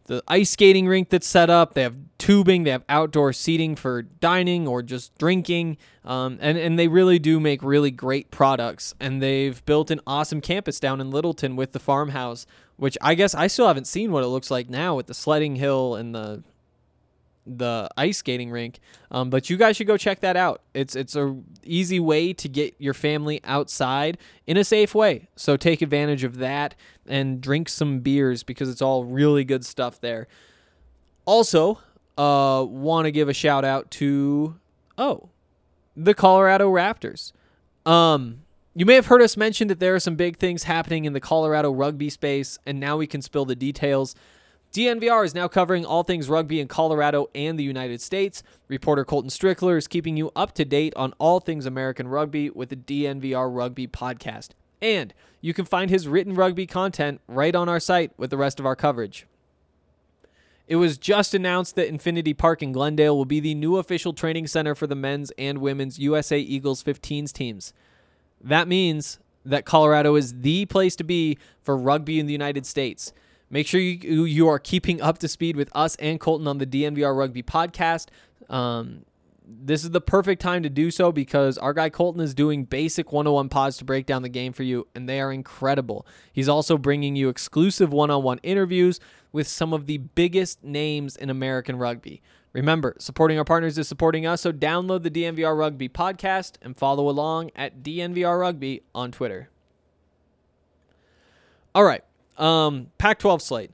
the 0.05 0.24
ice 0.27 0.51
skating 0.51 0.88
rink 0.88 1.10
that's 1.10 1.27
set 1.27 1.50
up. 1.50 1.74
They 1.74 1.83
have 1.83 1.95
tubing. 2.17 2.63
They 2.63 2.72
have 2.72 2.83
outdoor 2.89 3.33
seating 3.33 3.75
for 3.75 4.01
dining 4.01 4.67
or 4.67 4.83
just 4.83 5.17
drinking. 5.17 5.77
Um, 6.03 6.38
and, 6.41 6.57
and 6.57 6.77
they 6.77 6.88
really 6.88 7.19
do 7.19 7.39
make 7.39 7.63
really 7.63 7.91
great 7.91 8.31
products. 8.31 8.93
And 9.00 9.22
they've 9.22 9.63
built 9.65 9.91
an 9.91 10.01
awesome 10.05 10.41
campus 10.41 10.79
down 10.79 11.01
in 11.01 11.12
Littleton 11.12 11.55
with 11.55 11.72
the 11.72 11.79
farmhouse, 11.79 12.45
which 12.75 12.98
I 13.01 13.15
guess 13.15 13.33
I 13.33 13.48
still 13.48 13.67
haven't 13.67 13.88
seen 13.88 14.12
what 14.12 14.24
it 14.24 14.27
looks 14.27 14.51
like 14.51 14.69
now 14.69 14.95
with 14.95 15.07
the 15.07 15.13
sledding 15.13 15.55
hill 15.55 15.95
and 15.95 16.13
the 16.13 16.43
the 17.45 17.89
ice 17.97 18.17
skating 18.17 18.50
rink. 18.51 18.79
Um, 19.12 19.29
but 19.29 19.50
you 19.50 19.57
guys 19.57 19.77
should 19.77 19.88
go 19.88 19.97
check 19.97 20.21
that 20.21 20.35
out. 20.35 20.62
It's 20.73 20.95
it's 20.95 21.15
a 21.15 21.35
easy 21.63 22.00
way 22.00 22.33
to 22.33 22.50
get 22.50 22.75
your 22.77 22.93
family 22.93 23.41
outside 23.43 24.17
in 24.47 24.57
a 24.57 24.63
safe 24.63 24.95
way. 24.95 25.27
So 25.35 25.57
take 25.57 25.81
advantage 25.81 26.23
of 26.23 26.38
that 26.38 26.75
and 27.07 27.41
drink 27.41 27.69
some 27.69 28.00
beers 28.00 28.43
because 28.43 28.69
it's 28.69 28.81
all 28.81 29.05
really 29.05 29.43
good 29.43 29.65
stuff 29.65 30.00
there. 30.00 30.27
Also, 31.25 31.79
uh, 32.17 32.65
want 32.67 33.05
to 33.05 33.12
give 33.12 33.29
a 33.29 33.33
shout 33.33 33.65
out 33.65 33.91
to 33.91 34.55
oh, 34.97 35.29
the 35.95 36.13
Colorado 36.13 36.71
Raptors. 36.71 37.31
Um, 37.85 38.43
you 38.75 38.85
may 38.85 38.95
have 38.95 39.05
heard 39.07 39.21
us 39.21 39.38
mention 39.38 39.67
that 39.67 39.79
there 39.79 39.93
are 39.93 40.00
some 40.00 40.15
big 40.15 40.38
things 40.38 40.63
happening 40.63 41.05
in 41.05 41.13
the 41.13 41.19
Colorado 41.19 41.71
rugby 41.71 42.09
space, 42.09 42.57
and 42.65 42.79
now 42.79 42.97
we 42.97 43.05
can 43.05 43.21
spill 43.21 43.45
the 43.45 43.55
details. 43.55 44.15
DNVR 44.74 45.24
is 45.24 45.36
now 45.36 45.48
covering 45.48 45.86
all 45.86 46.01
things 46.01 46.27
rugby 46.27 46.60
in 46.60 46.68
Colorado 46.68 47.30
and 47.36 47.60
the 47.60 47.63
United 47.63 48.01
States. 48.01 48.42
Reporter 48.68 49.06
Colton 49.06 49.30
Strickler 49.30 49.77
is 49.77 49.88
keeping 49.88 50.18
you 50.18 50.32
up 50.36 50.53
to 50.53 50.65
date 50.65 50.94
on 50.96 51.13
all 51.20 51.39
things 51.39 51.68
American 51.68 52.08
rugby 52.08 52.50
with 52.50 52.70
the 52.70 52.75
DNVR 52.75 53.56
Rugby 53.56 53.86
podcast. 53.86 54.50
And 54.82 55.13
you 55.42 55.53
can 55.53 55.65
find 55.65 55.92
his 55.92 56.08
written 56.08 56.34
rugby 56.34 56.65
content 56.65 57.22
right 57.27 57.53
on 57.53 57.70
our 57.70 57.80
site 57.80 58.13
with 58.18 58.32
the 58.32 58.38
rest 58.38 58.60
of 58.60 58.65
our 58.65 58.75
coverage. 58.75 59.27
It 60.68 60.77
was 60.77 60.98
just 60.98 61.36
announced 61.36 61.75
that 61.75 61.88
Infinity 61.88 62.34
Park 62.34 62.63
in 62.63 62.72
Glendale 62.72 63.15
will 63.15 63.25
be 63.25 63.39
the 63.39 63.53
new 63.53 63.77
official 63.77 64.12
training 64.12 64.48
center 64.48 64.74
for 64.74 64.88
the 64.88 64.96
men's 64.96 65.32
and 65.38 65.60
women's 65.60 66.00
USA 66.00 66.39
Eagles 66.39 66.84
15s 66.84 67.32
teams. 67.32 67.74
That 68.42 68.68
means 68.68 69.20
that 69.46 69.65
Colorado 69.65 70.15
is 70.15 70.42
the 70.42 70.65
place 70.65 70.96
to 70.96 71.03
be 71.03 71.38
for 71.62 71.77
rugby 71.77 72.20
in 72.20 72.25
the 72.25 72.32
United 72.32 72.65
States. 72.65 73.13
Make 73.53 73.67
sure 73.67 73.79
you 73.79 74.25
you 74.25 74.48
are 74.48 74.57
keeping 74.57 75.00
up 75.00 75.19
to 75.19 75.27
speed 75.27 75.55
with 75.55 75.69
us 75.75 75.95
and 75.98 76.19
Colton 76.19 76.48
on 76.48 76.57
the 76.57 76.65
DNVR 76.65 77.15
Rugby 77.15 77.43
podcast. 77.43 78.07
Um, 78.50 79.05
this 79.45 79.83
is 79.83 79.91
the 79.91 80.01
perfect 80.01 80.41
time 80.41 80.63
to 80.63 80.72
do 80.72 80.89
so 80.89 81.12
because 81.12 81.60
our 81.60 81.72
guy 81.72 81.91
Colton 81.91 82.19
is 82.24 82.33
doing 82.33 82.63
basic 82.63 83.12
101 83.12 83.50
pods 83.50 83.77
to 83.77 83.86
break 83.86 84.07
down 84.07 84.24
the 84.24 84.29
game 84.29 84.53
for 84.53 84.63
you, 84.63 84.88
and 84.95 85.07
they 85.07 85.22
are 85.22 85.31
incredible. 85.31 86.03
He's 86.31 86.50
also 86.50 86.79
bringing 86.79 87.15
you 87.15 87.29
exclusive 87.29 87.93
one 87.93 88.10
on 88.10 88.24
one 88.24 88.39
interviews 88.41 89.00
with 89.31 89.48
some 89.48 89.72
of 89.72 89.86
the 89.86 90.00
biggest 90.00 90.63
names 90.63 91.15
in 91.15 91.29
American 91.29 91.75
rugby. 91.75 92.24
Remember, 92.53 92.95
supporting 92.98 93.38
our 93.38 93.45
partners 93.45 93.77
is 93.77 93.88
supporting 93.88 94.25
us, 94.25 94.41
so 94.41 94.51
download 94.51 95.03
the 95.03 95.12
DNVR 95.12 95.55
Rugby 95.55 95.89
podcast 95.89 96.53
and 96.63 96.75
follow 96.75 97.07
along 97.07 97.51
at 97.55 97.83
DNVR 97.83 98.39
Rugby 98.39 98.81
on 98.95 99.12
Twitter. 99.12 99.51
All 101.75 101.83
right. 101.83 102.03
Um, 102.37 102.87
Pac 102.97 103.19
12 103.19 103.41
slate. 103.41 103.71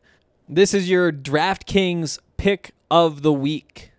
This 0.47 0.73
is 0.73 0.89
your 0.89 1.11
DraftKings 1.11 2.19
pick 2.37 2.71
of 2.89 3.21
the 3.21 3.33
week. 3.33 3.91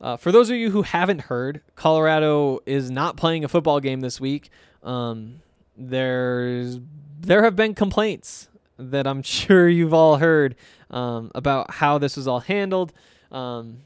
Uh, 0.00 0.16
for 0.16 0.32
those 0.32 0.50
of 0.50 0.56
you 0.56 0.70
who 0.72 0.82
haven't 0.82 1.22
heard, 1.22 1.60
Colorado 1.76 2.58
is 2.66 2.90
not 2.90 3.16
playing 3.16 3.44
a 3.44 3.48
football 3.48 3.78
game 3.78 4.00
this 4.00 4.20
week. 4.20 4.50
Um, 4.82 5.42
there's 5.76 6.80
there 7.20 7.44
have 7.44 7.54
been 7.54 7.74
complaints 7.74 8.48
that 8.78 9.06
I'm 9.06 9.22
sure 9.22 9.68
you've 9.68 9.94
all 9.94 10.16
heard 10.16 10.56
um, 10.90 11.30
about 11.34 11.70
how 11.70 11.98
this 11.98 12.16
was 12.16 12.26
all 12.26 12.40
handled. 12.40 12.92
Um, 13.30 13.78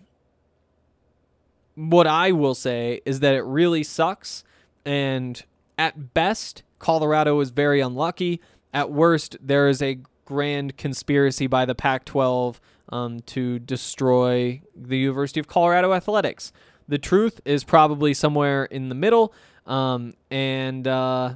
what 1.74 2.06
I 2.06 2.32
will 2.32 2.54
say 2.54 3.02
is 3.04 3.20
that 3.20 3.34
it 3.34 3.42
really 3.42 3.82
sucks, 3.82 4.42
and 4.86 5.42
at 5.76 6.14
best, 6.14 6.62
Colorado 6.78 7.38
is 7.40 7.50
very 7.50 7.80
unlucky. 7.80 8.40
At 8.72 8.90
worst, 8.90 9.36
there 9.42 9.68
is 9.68 9.82
a 9.82 9.98
grand 10.26 10.76
conspiracy 10.76 11.46
by 11.46 11.64
the 11.64 11.74
Pac 11.74 12.04
12 12.04 12.60
um, 12.90 13.20
to 13.20 13.58
destroy 13.58 14.60
the 14.74 14.98
University 14.98 15.40
of 15.40 15.48
Colorado 15.48 15.94
athletics. 15.94 16.52
The 16.86 16.98
truth 16.98 17.40
is 17.44 17.64
probably 17.64 18.12
somewhere 18.12 18.66
in 18.66 18.90
the 18.90 18.94
middle, 18.94 19.32
um, 19.66 20.12
and 20.30 20.86
uh, 20.86 21.34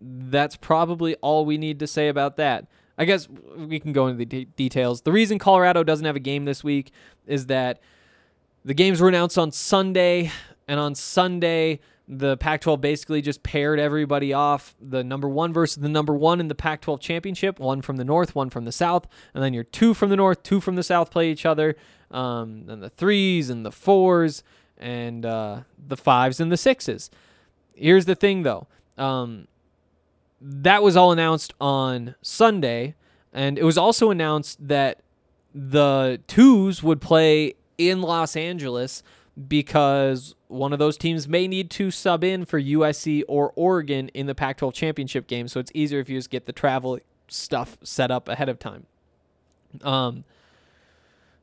that's 0.00 0.56
probably 0.56 1.14
all 1.16 1.46
we 1.46 1.56
need 1.56 1.78
to 1.78 1.86
say 1.86 2.08
about 2.08 2.36
that. 2.36 2.66
I 2.98 3.06
guess 3.06 3.28
we 3.56 3.80
can 3.80 3.92
go 3.92 4.08
into 4.08 4.18
the 4.18 4.26
de- 4.26 4.44
details. 4.44 5.02
The 5.02 5.12
reason 5.12 5.38
Colorado 5.38 5.84
doesn't 5.84 6.04
have 6.04 6.16
a 6.16 6.20
game 6.20 6.44
this 6.44 6.62
week 6.62 6.92
is 7.26 7.46
that 7.46 7.80
the 8.64 8.74
games 8.74 9.00
were 9.00 9.08
announced 9.08 9.38
on 9.38 9.52
Sunday, 9.52 10.30
and 10.68 10.78
on 10.78 10.94
Sunday, 10.94 11.80
the 12.12 12.36
Pac 12.38 12.62
12 12.62 12.80
basically 12.80 13.22
just 13.22 13.44
paired 13.44 13.78
everybody 13.78 14.32
off 14.32 14.74
the 14.80 15.04
number 15.04 15.28
one 15.28 15.52
versus 15.52 15.76
the 15.76 15.88
number 15.88 16.12
one 16.12 16.40
in 16.40 16.48
the 16.48 16.56
Pac 16.56 16.80
12 16.80 17.00
championship 17.00 17.60
one 17.60 17.82
from 17.82 17.98
the 17.98 18.04
north, 18.04 18.34
one 18.34 18.50
from 18.50 18.64
the 18.64 18.72
south, 18.72 19.06
and 19.32 19.44
then 19.44 19.54
your 19.54 19.62
two 19.62 19.94
from 19.94 20.10
the 20.10 20.16
north, 20.16 20.42
two 20.42 20.60
from 20.60 20.74
the 20.74 20.82
south 20.82 21.12
play 21.12 21.30
each 21.30 21.46
other, 21.46 21.76
um, 22.10 22.64
and 22.66 22.82
the 22.82 22.90
threes 22.90 23.48
and 23.48 23.64
the 23.64 23.70
fours, 23.70 24.42
and 24.76 25.24
uh, 25.24 25.60
the 25.78 25.96
fives 25.96 26.40
and 26.40 26.50
the 26.50 26.56
sixes. 26.56 27.10
Here's 27.74 28.06
the 28.06 28.16
thing 28.16 28.42
though. 28.42 28.66
Um, 28.98 29.46
that 30.40 30.82
was 30.82 30.96
all 30.96 31.12
announced 31.12 31.54
on 31.60 32.16
Sunday, 32.22 32.96
and 33.32 33.56
it 33.56 33.62
was 33.62 33.78
also 33.78 34.10
announced 34.10 34.66
that 34.66 35.00
the 35.54 36.20
twos 36.26 36.82
would 36.82 37.00
play 37.00 37.54
in 37.78 38.02
Los 38.02 38.34
Angeles 38.34 39.04
because 39.48 40.34
one 40.48 40.72
of 40.72 40.78
those 40.78 40.96
teams 40.96 41.28
may 41.28 41.46
need 41.46 41.70
to 41.70 41.90
sub 41.90 42.24
in 42.24 42.44
for 42.44 42.60
USC 42.60 43.22
or 43.28 43.52
Oregon 43.56 44.08
in 44.08 44.26
the 44.26 44.34
Pac 44.34 44.58
12 44.58 44.74
championship 44.74 45.26
game. 45.26 45.48
So 45.48 45.60
it's 45.60 45.70
easier 45.74 46.00
if 46.00 46.08
you 46.08 46.18
just 46.18 46.30
get 46.30 46.46
the 46.46 46.52
travel 46.52 46.98
stuff 47.28 47.78
set 47.82 48.10
up 48.10 48.28
ahead 48.28 48.48
of 48.48 48.58
time. 48.58 48.86
Um, 49.82 50.24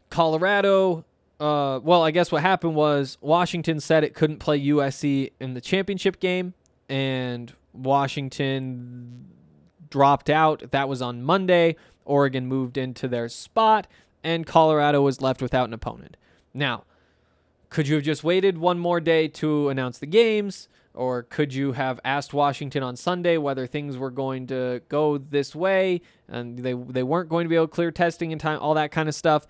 Colorado, 0.10 1.06
uh, 1.40 1.80
well, 1.84 2.04
I 2.04 2.12
guess 2.12 2.32
what 2.32 2.42
happened 2.42 2.76
was 2.76 3.18
Washington 3.22 3.80
said 3.80 4.04
it 4.04 4.14
couldn't 4.14 4.40
play 4.40 4.60
USC 4.60 5.32
in 5.40 5.54
the 5.54 5.62
championship 5.62 6.20
game, 6.20 6.54
and 6.90 7.54
Washington 7.74 9.28
dropped 9.90 10.30
out. 10.30 10.72
That 10.72 10.90
was 10.90 11.02
on 11.02 11.24
Monday. 11.24 11.76
Oregon 12.06 12.48
moved 12.48 12.78
into 12.78 13.08
their 13.08 13.30
spot, 13.30 13.88
and 14.24 14.46
Colorado 14.46 15.02
was 15.02 15.22
left 15.22 15.42
without 15.42 15.68
an 15.68 15.74
opponent. 15.74 16.18
Now, 16.54 16.86
could 17.70 17.88
you 17.88 17.96
have 17.96 18.04
just 18.04 18.24
waited 18.24 18.58
one 18.58 18.80
more 18.80 19.00
day 19.00 19.28
to 19.28 19.70
announce 19.70 19.98
the 19.98 20.06
games? 20.06 20.68
Or 20.94 21.24
could 21.24 21.54
you 21.54 21.74
have 21.74 22.00
asked 22.04 22.34
Washington 22.34 22.82
on 22.82 22.96
Sunday 22.96 23.38
whether 23.38 23.68
things 23.68 23.98
were 23.98 24.10
going 24.10 24.48
to 24.48 24.82
go 24.90 25.20
this 25.20 25.56
way 25.56 26.02
and 26.28 26.58
they, 26.58 26.74
they 26.74 27.04
weren't 27.04 27.30
going 27.30 27.46
to 27.46 27.50
be 27.50 27.56
able 27.56 27.68
to 27.68 27.74
clear 27.74 27.92
testing 27.92 28.32
in 28.32 28.40
time, 28.40 28.60
all 28.60 28.74
that 28.74 28.92
kind 28.92 29.08
of 29.08 29.14
stuff? 29.14 29.46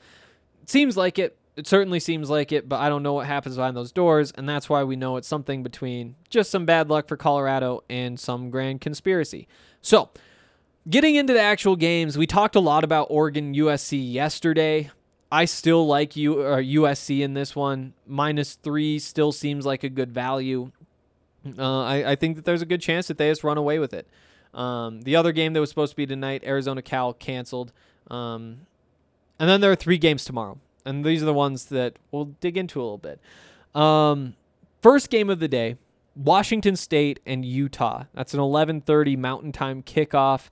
Seems 0.65 0.97
like 0.97 1.17
it. 1.17 1.38
It 1.55 1.65
certainly 1.65 2.00
seems 2.00 2.29
like 2.29 2.51
it, 2.51 2.69
but 2.69 2.79
I 2.81 2.88
don't 2.88 3.01
know 3.01 3.13
what 3.13 3.25
happens 3.25 3.55
behind 3.55 3.75
those 3.75 3.91
doors, 3.91 4.31
and 4.31 4.47
that's 4.47 4.69
why 4.69 4.83
we 4.83 4.95
know 4.95 5.17
it's 5.17 5.27
something 5.27 5.63
between 5.63 6.15
just 6.29 6.51
some 6.51 6.67
bad 6.67 6.88
luck 6.88 7.07
for 7.07 7.17
Colorado 7.17 7.83
and 7.89 8.19
some 8.19 8.51
grand 8.51 8.79
conspiracy. 8.79 9.47
So, 9.81 10.12
getting 10.88 11.15
into 11.15 11.33
the 11.33 11.41
actual 11.41 11.75
games, 11.75 12.15
we 12.15 12.27
talked 12.27 12.55
a 12.55 12.59
lot 12.59 12.83
about 12.83 13.07
Oregon 13.09 13.55
USC 13.55 14.13
yesterday. 14.13 14.91
I 15.31 15.45
still 15.45 15.85
like 15.85 16.15
U, 16.15 16.41
or 16.41 16.61
USC 16.61 17.21
in 17.21 17.33
this 17.33 17.55
one. 17.55 17.93
Minus 18.05 18.55
three 18.55 18.99
still 18.99 19.31
seems 19.31 19.65
like 19.65 19.83
a 19.83 19.89
good 19.89 20.11
value. 20.11 20.71
Uh, 21.57 21.83
I, 21.83 22.11
I, 22.11 22.15
think 22.15 22.35
that 22.35 22.45
there's 22.45 22.61
a 22.61 22.65
good 22.65 22.81
chance 22.81 23.07
that 23.07 23.17
they 23.17 23.29
just 23.29 23.43
run 23.43 23.57
away 23.57 23.79
with 23.79 23.93
it. 23.93 24.07
Um, 24.53 25.01
the 25.01 25.15
other 25.15 25.31
game 25.31 25.53
that 25.53 25.59
was 25.59 25.69
supposed 25.69 25.91
to 25.91 25.95
be 25.95 26.05
tonight, 26.05 26.43
Arizona 26.45 26.81
Cal, 26.81 27.13
canceled. 27.13 27.71
Um, 28.09 28.61
and 29.39 29.49
then 29.49 29.61
there 29.61 29.71
are 29.71 29.75
three 29.75 29.97
games 29.97 30.25
tomorrow. 30.25 30.57
And 30.85 31.05
these 31.05 31.21
are 31.21 31.25
the 31.25 31.33
ones 31.33 31.65
that 31.65 31.97
we'll 32.11 32.25
dig 32.25 32.57
into 32.57 32.79
a 32.79 32.83
little 32.83 32.97
bit. 32.97 33.19
Um, 33.79 34.35
first 34.81 35.09
game 35.09 35.29
of 35.29 35.39
the 35.39 35.47
day, 35.47 35.75
Washington 36.15 36.75
State 36.75 37.19
and 37.25 37.45
Utah. 37.45 38.05
That's 38.13 38.33
an 38.33 38.39
11:30 38.39 39.17
Mountain 39.17 39.51
Time 39.51 39.83
kickoff. 39.83 40.49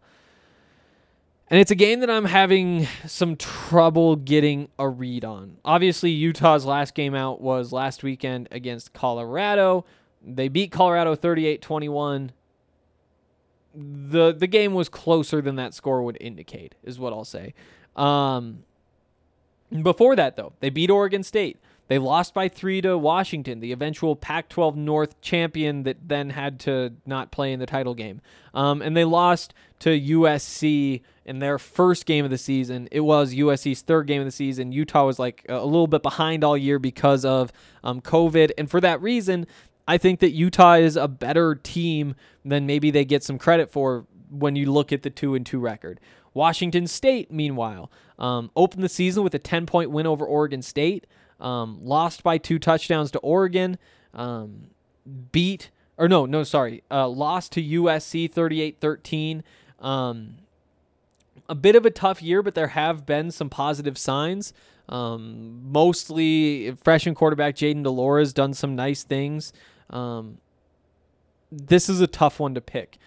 And 1.48 1.60
it's 1.60 1.70
a 1.70 1.76
game 1.76 2.00
that 2.00 2.10
I'm 2.10 2.26
having 2.26 2.88
some 3.06 3.36
trouble 3.36 4.16
getting 4.16 4.70
a 4.80 4.90
read 4.90 5.24
on. 5.24 5.58
Obviously, 5.64 6.10
Utah's 6.10 6.66
last 6.66 6.96
game 6.96 7.14
out 7.14 7.40
was 7.40 7.72
last 7.72 8.02
weekend 8.02 8.48
against 8.52 8.94
Colorado. 8.94 9.86
They 10.26 10.48
beat 10.48 10.72
Colorado 10.72 11.16
38-21. 11.16 12.32
The 13.76 14.34
the 14.34 14.48
game 14.48 14.74
was 14.74 14.88
closer 14.88 15.42
than 15.42 15.58
that 15.58 15.74
score 15.74 16.02
would 16.02 16.18
indicate, 16.22 16.76
is 16.82 16.98
what 16.98 17.12
I'll 17.12 17.26
say. 17.26 17.54
Um, 17.96 18.64
before 19.84 20.16
that, 20.16 20.38
though, 20.38 20.54
they 20.62 20.70
beat 20.70 20.90
Oregon 20.90 21.24
State. 21.24 21.60
They 21.88 22.00
lost 22.00 22.34
by 22.34 22.50
three 22.50 22.82
to 22.82 22.98
Washington, 22.98 23.60
the 23.60 23.72
eventual 23.72 24.16
Pac 24.16 24.50
12 24.50 24.76
North 24.76 25.22
champion 25.22 25.84
that 25.84 25.98
then 26.08 26.32
had 26.32 26.60
to 26.62 26.94
not 27.06 27.32
play 27.32 27.54
in 27.54 27.60
the 27.60 27.68
title 27.68 27.94
game. 27.94 28.22
Um, 28.56 28.82
and 28.82 28.98
they 28.98 29.04
lost 29.04 29.54
to 29.80 29.90
USC 30.00 31.02
in 31.26 31.40
their 31.40 31.58
first 31.58 32.06
game 32.06 32.24
of 32.24 32.32
the 32.32 32.38
season. 32.38 32.88
It 32.92 33.02
was 33.02 33.34
USC's 33.34 33.82
third 33.82 34.08
game 34.08 34.22
of 34.22 34.26
the 34.26 34.32
season. 34.32 34.72
Utah 34.72 35.06
was 35.06 35.20
like 35.20 35.46
a 35.50 35.66
little 35.66 35.88
bit 35.88 36.04
behind 36.04 36.44
all 36.44 36.58
year 36.58 36.80
because 36.80 37.26
of 37.26 37.52
um, 37.84 38.02
COVID. 38.02 38.52
And 38.58 38.70
for 38.70 38.80
that 38.82 39.02
reason, 39.02 39.48
I 39.88 39.98
think 39.98 40.20
that 40.20 40.32
Utah 40.32 40.76
is 40.76 40.96
a 40.96 41.08
better 41.08 41.56
team 41.56 42.16
than 42.44 42.66
maybe 42.66 42.92
they 42.92 43.06
get 43.06 43.24
some 43.24 43.38
credit 43.38 43.72
for 43.72 44.06
when 44.30 44.56
you 44.56 44.72
look 44.72 44.92
at 44.92 45.04
the 45.04 45.10
two 45.10 45.36
and 45.36 45.46
two 45.46 45.60
record. 45.60 46.00
Washington 46.34 46.86
State, 46.86 47.32
meanwhile, 47.32 47.90
um, 48.20 48.52
opened 48.56 48.84
the 48.84 48.90
season 48.90 49.24
with 49.24 49.34
a 49.34 49.40
10 49.40 49.66
point 49.66 49.90
win 49.90 50.06
over 50.06 50.26
Oregon 50.26 50.62
State, 50.62 51.08
um, 51.40 51.80
lost 51.82 52.24
by 52.24 52.38
two 52.38 52.60
touchdowns 52.60 53.10
to 53.12 53.20
Oregon, 53.20 53.78
um, 54.14 54.68
beat, 55.32 55.70
or 55.98 56.08
no, 56.08 56.26
no, 56.26 56.44
sorry, 56.44 56.84
uh, 56.92 57.08
lost 57.08 57.52
to 57.54 57.64
USC 57.64 58.30
38 58.32 58.80
13. 58.80 59.44
Um, 59.86 60.38
a 61.48 61.56
bit 61.56 61.76
of 61.76 61.86
a 61.86 61.92
tough 61.92 62.22
year, 62.22 62.42
but 62.42 62.56
there 62.56 62.70
have 62.70 63.06
been 63.06 63.30
some 63.30 63.50
positive 63.50 63.98
signs. 63.98 64.52
Um, 64.90 65.62
mostly 65.72 66.76
freshman 66.84 67.16
quarterback 67.16 67.56
Jayden 67.56 67.84
de 67.84 67.90
Laura 67.90 68.22
has 68.22 68.34
done 68.34 68.54
some 68.54 68.76
nice 68.76 69.04
things. 69.04 69.54
Um, 69.90 70.40
this 71.52 71.88
is 71.88 72.02
a 72.02 72.08
tough 72.08 72.40
one 72.40 72.56
to 72.56 72.62
pick. 72.62 72.98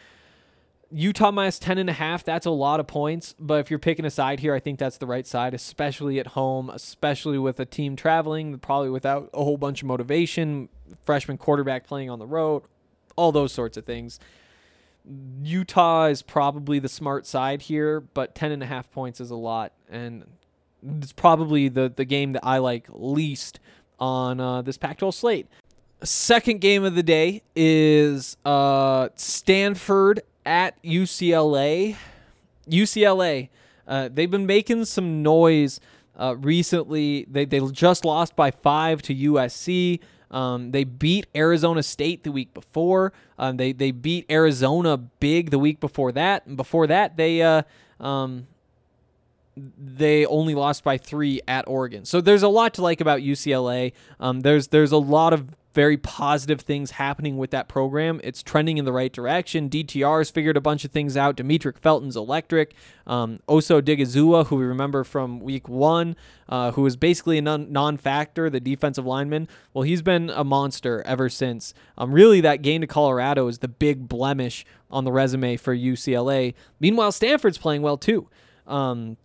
Utah 0.91 1.31
minus 1.31 1.59
10 1.59 1.79
and 1.79 1.91
a 1.91 1.93
half, 1.93 2.25
that's 2.25 2.47
a 2.47 2.51
lot 2.51 2.81
of 2.81 2.87
points, 2.87 3.35
but 3.39 3.61
if 3.61 3.71
you're 3.71 3.79
picking 3.79 4.07
a 4.07 4.11
side 4.11 4.41
here, 4.41 4.55
I 4.55 4.61
think 4.61 4.79
that's 4.79 4.97
the 4.97 5.07
right 5.07 5.27
side, 5.27 5.53
especially 5.53 6.19
at 6.19 6.29
home, 6.29 6.71
especially 6.71 7.37
with 7.37 7.61
a 7.61 7.67
team 7.67 7.95
traveling, 7.95 8.59
probably 8.59 8.89
without 8.89 9.29
a 9.35 9.45
whole 9.45 9.59
bunch 9.59 9.83
of 9.83 9.89
motivation, 9.89 10.71
freshman 11.05 11.37
quarterback 11.37 11.87
playing 11.87 12.09
on 12.09 12.19
the 12.19 12.27
road, 12.27 12.63
all 13.17 13.33
those 13.33 13.53
sorts 13.53 13.77
of 13.77 13.85
things. 13.85 14.19
Utah 15.43 16.07
is 16.07 16.23
probably 16.23 16.79
the 16.79 16.89
smart 16.89 17.27
side 17.27 17.63
here, 17.63 18.01
but 18.01 18.35
10 18.35 18.53
and 18.53 18.63
a 18.63 18.67
half 18.67 18.91
points 18.91 19.21
is 19.21 19.31
a 19.31 19.37
lot 19.37 19.73
and 19.89 20.25
it's 21.01 21.13
probably 21.13 21.69
the 21.69 21.93
the 21.95 22.05
game 22.05 22.33
that 22.33 22.45
I 22.45 22.59
like 22.59 22.87
least 22.91 23.61
on 23.99 24.41
uh, 24.41 24.63
this 24.63 24.79
Pac-12 24.79 25.15
slate. 25.15 25.47
Second 26.05 26.61
game 26.61 26.85
of 26.85 26.95
the 26.95 27.03
day 27.03 27.43
is 27.57 28.37
uh, 28.45 29.09
Stanford 29.17 30.21
at 30.47 30.81
UCLA. 30.85 31.97
UCLA, 32.69 33.49
uh, 33.89 34.09
they've 34.13 34.31
been 34.31 34.47
making 34.47 34.85
some 34.85 35.23
noise 35.23 35.81
uh, 36.17 36.37
recently. 36.39 37.27
They, 37.29 37.45
they 37.45 37.61
just 37.71 38.05
lost 38.05 38.37
by 38.37 38.53
five 38.53 39.03
to 39.03 39.15
USC. 39.15 39.99
Um, 40.31 40.73
they 40.73 40.85
beat 40.85 41.27
Arizona 41.35 41.83
State 41.83 42.25
the 42.25 42.33
week 42.33 42.53
before. 42.55 43.13
Um, 43.39 43.57
they 43.57 43.73
they 43.73 43.91
beat 43.91 44.27
Arizona 44.31 44.97
big 44.97 45.51
the 45.51 45.59
week 45.59 45.81
before 45.81 46.13
that, 46.13 46.47
and 46.47 46.57
before 46.57 46.87
that 46.87 47.17
they 47.17 47.43
uh, 47.43 47.63
um, 48.01 48.47
they 49.57 50.27
only 50.27 50.55
lost 50.55 50.85
by 50.85 50.99
three 50.99 51.41
at 51.49 51.67
Oregon. 51.67 52.05
So 52.05 52.21
there's 52.21 52.43
a 52.43 52.49
lot 52.49 52.75
to 52.75 52.83
like 52.83 53.01
about 53.01 53.21
UCLA. 53.21 53.93
Um, 54.21 54.41
there's 54.41 54.69
there's 54.69 54.93
a 54.93 54.99
lot 54.99 55.33
of 55.33 55.55
very 55.79 55.97
positive 55.97 56.63
things 56.63 56.91
happening 56.91 57.37
with 57.37 57.53
that 57.53 57.69
program. 57.69 58.21
It's 58.25 58.43
trending 58.43 58.79
in 58.79 58.85
the 58.85 58.91
right 58.91 59.13
direction. 59.13 59.71
DTR's 59.71 60.29
figured 60.29 60.57
a 60.57 60.61
bunch 60.61 60.85
of 60.85 60.91
things 60.91 61.17
out. 61.17 61.37
Demetric 61.37 61.79
Felton's 61.79 62.17
electric. 62.17 62.75
Um, 63.07 63.39
Osa 63.47 63.75
Odighizuwa, 63.75 64.49
who 64.49 64.57
we 64.57 64.65
remember 64.65 65.05
from 65.05 65.39
week 65.39 65.69
one, 65.69 66.17
uh, 66.49 66.73
who 66.73 66.83
was 66.83 66.97
basically 66.97 67.39
a 67.39 67.43
non 67.43 67.97
factor, 67.97 68.51
the 68.51 68.59
defensive 68.59 69.07
lineman. 69.07 69.47
Well, 69.73 69.83
he's 69.83 70.03
been 70.03 70.31
a 70.31 70.43
monster 70.43 71.01
ever 71.07 71.29
since. 71.29 71.75
Um, 71.97 72.11
really, 72.11 72.41
that 72.41 72.61
game 72.61 72.81
to 72.81 72.89
Colorado 72.89 73.47
is 73.47 73.59
the 73.59 73.69
big 73.69 74.09
blemish 74.09 74.67
on 74.91 75.05
the 75.05 75.13
resume 75.13 75.57
for 75.57 75.77
UCLA. 75.77 76.55
Meanwhile, 76.81 77.13
Stanford's 77.13 77.57
playing 77.57 77.83
well 77.83 77.99
too. 77.99 78.29
Um, 78.67 79.17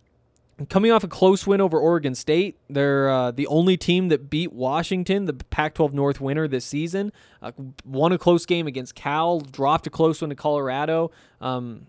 coming 0.68 0.92
off 0.92 1.02
a 1.04 1.08
close 1.08 1.46
win 1.46 1.60
over 1.60 1.78
Oregon 1.78 2.14
State. 2.14 2.58
They're 2.68 3.10
uh, 3.10 3.30
the 3.30 3.46
only 3.48 3.76
team 3.76 4.08
that 4.08 4.30
beat 4.30 4.52
Washington, 4.52 5.24
the 5.24 5.32
Pac 5.32 5.74
12 5.74 5.92
North 5.92 6.20
winner 6.20 6.46
this 6.46 6.64
season. 6.64 7.12
Uh, 7.42 7.52
won 7.84 8.12
a 8.12 8.18
close 8.18 8.46
game 8.46 8.66
against 8.66 8.94
Cal, 8.94 9.40
dropped 9.40 9.86
a 9.86 9.90
close 9.90 10.20
one 10.20 10.30
to 10.30 10.36
Colorado. 10.36 11.10
Um, 11.40 11.88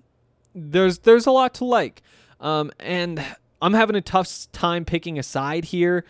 there's, 0.54 1.00
there's 1.00 1.28
a 1.28 1.32
lot 1.32 1.54
to 1.56 1.66
like. 1.66 2.02
Um, 2.40 2.72
and 2.80 3.24
I'm 3.62 3.74
having 3.74 3.96
a 3.96 4.02
tough 4.02 4.52
time 4.52 4.86
picking 4.86 5.20
a 5.20 5.24
side 5.24 5.66
here. 5.66 6.06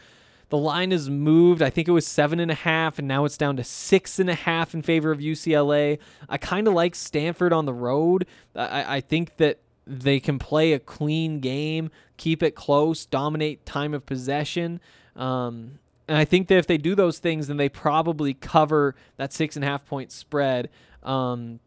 The 0.50 0.58
line 0.58 0.92
has 0.92 1.10
moved. 1.10 1.62
I 1.62 1.70
think 1.70 1.88
it 1.88 1.92
was 1.92 2.06
seven 2.06 2.40
and 2.40 2.52
a 2.52 2.56
half, 2.56 3.00
and 3.00 3.08
now 3.08 3.26
it's 3.26 3.38
down 3.38 3.58
to 3.58 3.64
six 3.64 4.20
and 4.20 4.30
a 4.30 4.36
half 4.36 4.74
in 4.74 4.84
favor 4.84 5.12
of 5.12 5.20
UCLA. 5.20 5.98
I 6.30 6.38
kind 6.38 6.68
of 6.68 6.74
like 6.74 6.94
Stanford 6.94 7.52
on 7.52 7.66
the 7.66 7.74
road. 7.74 8.28
I, 8.56 8.98
I 8.98 9.02
think 9.02 9.38
that 9.38 9.60
they 9.88 10.20
can 10.20 10.40
play 10.40 10.74
a 10.74 10.80
clean 10.80 11.40
game, 11.40 11.92
keep 12.18 12.42
it 12.42 12.56
close, 12.56 13.06
dominate 13.06 13.66
time 13.66 13.94
of 13.94 14.06
possession. 14.06 14.80
Um, 15.16 15.80
and 16.08 16.18
I 16.18 16.26
think 16.26 16.48
that 16.48 16.58
if 16.58 16.68
they 16.68 16.78
do 16.78 16.96
those 16.96 17.20
things, 17.20 17.48
then 17.48 17.58
they 17.58 17.70
probably 17.70 18.34
cover 18.34 18.96
that 19.18 19.34
six 19.34 19.56
and 19.56 19.64
a 19.64 19.68
half 19.68 19.86
point 19.86 20.12
spread. 20.12 20.70
Um, 21.04 21.60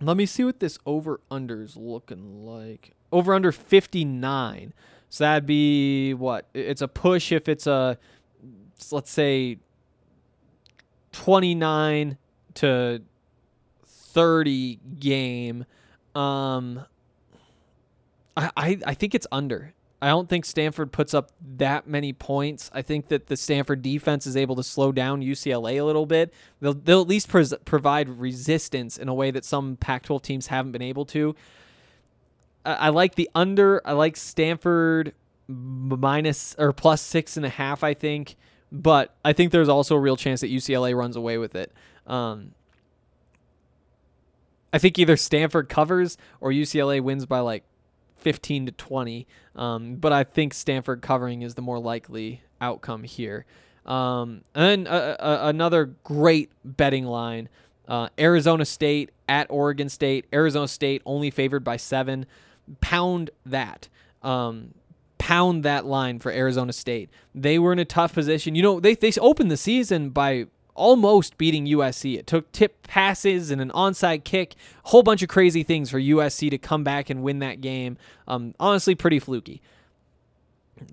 let 0.00 0.16
me 0.16 0.26
see 0.26 0.44
what 0.44 0.60
this 0.60 0.78
over 0.86 1.20
under 1.30 1.62
is 1.62 1.76
looking 1.76 2.44
like. 2.44 2.92
Over 3.12 3.34
under 3.34 3.52
59. 3.52 4.74
So 5.08 5.24
that'd 5.24 5.46
be 5.46 6.14
what? 6.14 6.46
It's 6.52 6.82
a 6.82 6.88
push 6.88 7.32
if 7.32 7.48
it's 7.48 7.66
a, 7.66 7.98
let's 8.90 9.10
say, 9.10 9.58
29 11.12 12.18
to 12.54 13.02
30 13.86 14.80
game. 14.98 15.64
Um, 16.14 16.84
I, 18.36 18.50
I, 18.56 18.78
I 18.86 18.94
think 18.94 19.14
it's 19.14 19.26
under. 19.32 19.72
I 20.00 20.08
don't 20.08 20.28
think 20.28 20.44
Stanford 20.44 20.92
puts 20.92 21.14
up 21.14 21.32
that 21.56 21.86
many 21.86 22.12
points. 22.12 22.70
I 22.74 22.82
think 22.82 23.08
that 23.08 23.28
the 23.28 23.36
Stanford 23.36 23.80
defense 23.80 24.26
is 24.26 24.36
able 24.36 24.54
to 24.56 24.62
slow 24.62 24.92
down 24.92 25.22
UCLA 25.22 25.80
a 25.80 25.84
little 25.84 26.04
bit. 26.04 26.34
They'll, 26.60 26.74
they'll 26.74 27.00
at 27.00 27.08
least 27.08 27.28
pres- 27.28 27.54
provide 27.64 28.08
resistance 28.08 28.98
in 28.98 29.08
a 29.08 29.14
way 29.14 29.30
that 29.30 29.44
some 29.44 29.76
Pac 29.76 30.02
12 30.02 30.22
teams 30.22 30.46
haven't 30.48 30.72
been 30.72 30.82
able 30.82 31.06
to. 31.06 31.34
I, 32.64 32.74
I 32.74 32.88
like 32.90 33.14
the 33.14 33.30
under. 33.34 33.80
I 33.86 33.92
like 33.92 34.16
Stanford 34.16 35.14
minus 35.48 36.54
or 36.58 36.72
plus 36.72 37.00
six 37.00 37.38
and 37.38 37.46
a 37.46 37.50
half, 37.50 37.82
I 37.82 37.94
think. 37.94 38.36
But 38.70 39.14
I 39.24 39.32
think 39.32 39.50
there's 39.50 39.68
also 39.68 39.96
a 39.96 40.00
real 40.00 40.16
chance 40.16 40.42
that 40.42 40.50
UCLA 40.50 40.94
runs 40.94 41.16
away 41.16 41.38
with 41.38 41.54
it. 41.54 41.72
Um, 42.06 42.52
I 44.72 44.78
think 44.78 44.98
either 44.98 45.16
Stanford 45.16 45.70
covers 45.70 46.18
or 46.40 46.50
UCLA 46.50 47.00
wins 47.00 47.24
by 47.24 47.38
like 47.40 47.64
15 48.18 48.66
to 48.66 48.72
20. 48.72 49.26
Um, 49.54 49.96
but 49.96 50.12
I 50.12 50.24
think 50.24 50.54
Stanford 50.54 51.02
covering 51.02 51.42
is 51.42 51.54
the 51.54 51.62
more 51.62 51.78
likely 51.78 52.42
outcome 52.60 53.04
here. 53.04 53.46
Um, 53.84 54.42
and 54.54 54.88
uh, 54.88 55.16
uh, 55.18 55.38
another 55.42 55.86
great 56.04 56.50
betting 56.64 57.06
line 57.06 57.48
uh, 57.88 58.08
Arizona 58.18 58.64
State 58.64 59.10
at 59.28 59.46
Oregon 59.48 59.88
State. 59.88 60.26
Arizona 60.32 60.66
State 60.66 61.02
only 61.06 61.30
favored 61.30 61.62
by 61.62 61.76
seven. 61.76 62.26
Pound 62.80 63.30
that. 63.44 63.88
Um, 64.22 64.74
pound 65.18 65.62
that 65.62 65.86
line 65.86 66.18
for 66.18 66.32
Arizona 66.32 66.72
State. 66.72 67.10
They 67.34 67.58
were 67.58 67.72
in 67.72 67.78
a 67.78 67.84
tough 67.84 68.12
position. 68.12 68.54
You 68.54 68.62
know, 68.62 68.80
they, 68.80 68.94
they 68.94 69.12
opened 69.20 69.50
the 69.50 69.56
season 69.56 70.10
by 70.10 70.46
almost 70.76 71.36
beating 71.36 71.66
USC. 71.66 72.18
It 72.18 72.26
took 72.26 72.50
tip 72.52 72.86
passes 72.86 73.50
and 73.50 73.60
an 73.60 73.70
onside 73.70 74.24
kick, 74.24 74.54
a 74.84 74.88
whole 74.88 75.02
bunch 75.02 75.22
of 75.22 75.28
crazy 75.28 75.62
things 75.62 75.90
for 75.90 75.98
USC 75.98 76.50
to 76.50 76.58
come 76.58 76.84
back 76.84 77.10
and 77.10 77.22
win 77.22 77.40
that 77.40 77.60
game. 77.60 77.96
Um, 78.28 78.54
honestly, 78.60 78.94
pretty 78.94 79.18
fluky. 79.18 79.60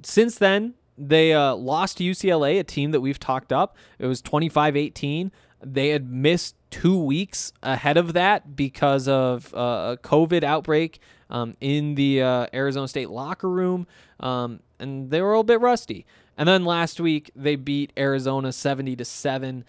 Since 0.01 0.37
then, 0.37 0.73
they 0.97 1.33
uh, 1.33 1.55
lost 1.55 1.97
to 1.97 2.03
UCLA, 2.03 2.59
a 2.59 2.63
team 2.63 2.91
that 2.91 3.01
we've 3.01 3.19
talked 3.19 3.51
up. 3.51 3.75
It 3.99 4.07
was 4.07 4.21
25 4.21 4.75
18. 4.75 5.31
They 5.65 5.89
had 5.89 6.09
missed 6.09 6.55
two 6.69 7.01
weeks 7.01 7.53
ahead 7.61 7.97
of 7.97 8.13
that 8.13 8.55
because 8.55 9.07
of 9.07 9.53
uh, 9.53 9.95
a 9.95 9.97
COVID 10.01 10.43
outbreak 10.43 10.99
um, 11.29 11.55
in 11.59 11.95
the 11.95 12.21
uh, 12.21 12.47
Arizona 12.53 12.87
State 12.87 13.09
locker 13.09 13.49
room, 13.49 13.87
um, 14.19 14.59
and 14.79 15.09
they 15.09 15.21
were 15.21 15.29
a 15.29 15.31
little 15.31 15.43
bit 15.43 15.61
rusty. 15.61 16.05
And 16.37 16.47
then 16.47 16.65
last 16.65 16.99
week 16.99 17.31
they 17.35 17.55
beat 17.55 17.93
Arizona 17.97 18.51
70 18.51 18.95
to 18.97 19.05
7. 19.05 19.63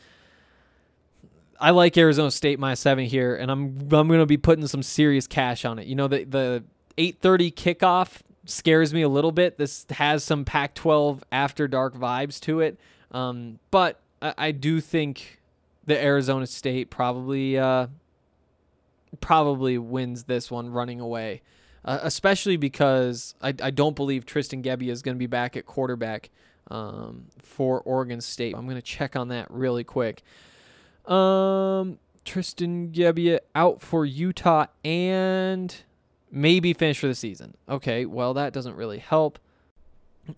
I 1.60 1.70
like 1.70 1.96
Arizona 1.96 2.30
State 2.30 2.58
minus 2.58 2.80
7 2.80 3.04
here 3.04 3.36
and 3.36 3.50
I'm 3.50 3.78
I'm 3.92 4.08
going 4.08 4.20
to 4.20 4.26
be 4.26 4.36
putting 4.36 4.66
some 4.66 4.82
serious 4.82 5.26
cash 5.26 5.64
on 5.64 5.78
it. 5.78 5.86
You 5.86 5.94
know 5.94 6.08
the 6.08 6.24
the 6.24 6.64
8:30 6.96 7.52
kickoff 7.54 8.20
scares 8.46 8.92
me 8.92 9.02
a 9.02 9.08
little 9.08 9.32
bit. 9.32 9.58
This 9.58 9.86
has 9.90 10.22
some 10.24 10.44
Pac-12 10.44 11.22
after 11.32 11.66
dark 11.66 11.94
vibes 11.94 12.40
to 12.40 12.60
it. 12.60 12.78
Um, 13.10 13.58
but 13.70 14.00
I, 14.20 14.34
I, 14.36 14.50
do 14.50 14.80
think 14.80 15.40
the 15.86 16.02
Arizona 16.02 16.46
State 16.46 16.90
probably 16.90 17.56
uh, 17.56 17.86
probably 19.20 19.78
wins 19.78 20.24
this 20.24 20.50
one 20.50 20.70
running 20.70 21.00
away. 21.00 21.42
Uh, 21.84 21.98
especially 22.02 22.56
because 22.56 23.34
I, 23.42 23.52
I 23.62 23.70
don't 23.70 23.94
believe 23.94 24.24
Tristan 24.24 24.62
Gebbia 24.62 24.88
is 24.88 25.02
going 25.02 25.16
to 25.16 25.18
be 25.18 25.26
back 25.26 25.54
at 25.54 25.66
quarterback 25.66 26.30
um, 26.70 27.26
for 27.42 27.80
Oregon 27.82 28.22
State. 28.22 28.54
I'm 28.56 28.64
going 28.64 28.76
to 28.76 28.82
check 28.82 29.16
on 29.16 29.28
that 29.28 29.50
really 29.50 29.84
quick. 29.84 30.22
Um, 31.04 31.98
Tristan 32.24 32.90
Gebbia 32.90 33.40
out 33.54 33.82
for 33.82 34.06
Utah 34.06 34.66
and 34.82 35.74
maybe 36.30 36.72
finish 36.72 36.98
for 36.98 37.06
the 37.06 37.14
season. 37.14 37.54
Okay, 37.68 38.06
well, 38.06 38.32
that 38.34 38.54
doesn't 38.54 38.76
really 38.76 38.98
help. 38.98 39.38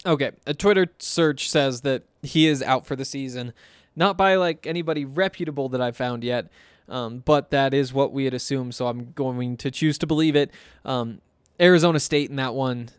Okay, 0.05 0.33
a 0.47 0.55
Twitter 0.55 0.89
search 0.99 1.49
says 1.49 1.83
that 1.83 2.03
he 2.23 2.49
is 2.49 2.61
out 2.61 2.87
for 2.87 2.97
the 2.97 3.05
season. 3.05 3.53
Not 3.97 4.17
by 4.17 4.37
like 4.37 4.67
anybody 4.67 5.05
reputable 5.05 5.71
that 5.71 5.81
I've 5.81 5.97
found 5.97 6.23
yet, 6.23 6.51
um, 6.89 7.23
but 7.25 7.51
that 7.51 7.75
is 7.75 7.93
what 7.93 8.13
we 8.13 8.25
had 8.25 8.35
assumed, 8.35 8.75
so 8.75 8.87
I'm 8.87 9.13
going 9.13 9.57
to 9.57 9.71
choose 9.71 9.99
to 9.99 10.07
believe 10.07 10.37
it. 10.37 10.51
Um, 10.85 11.21
Arizona 11.59 11.99
State 11.99 12.29
in 12.29 12.37
that 12.37 12.55
one. 12.55 12.91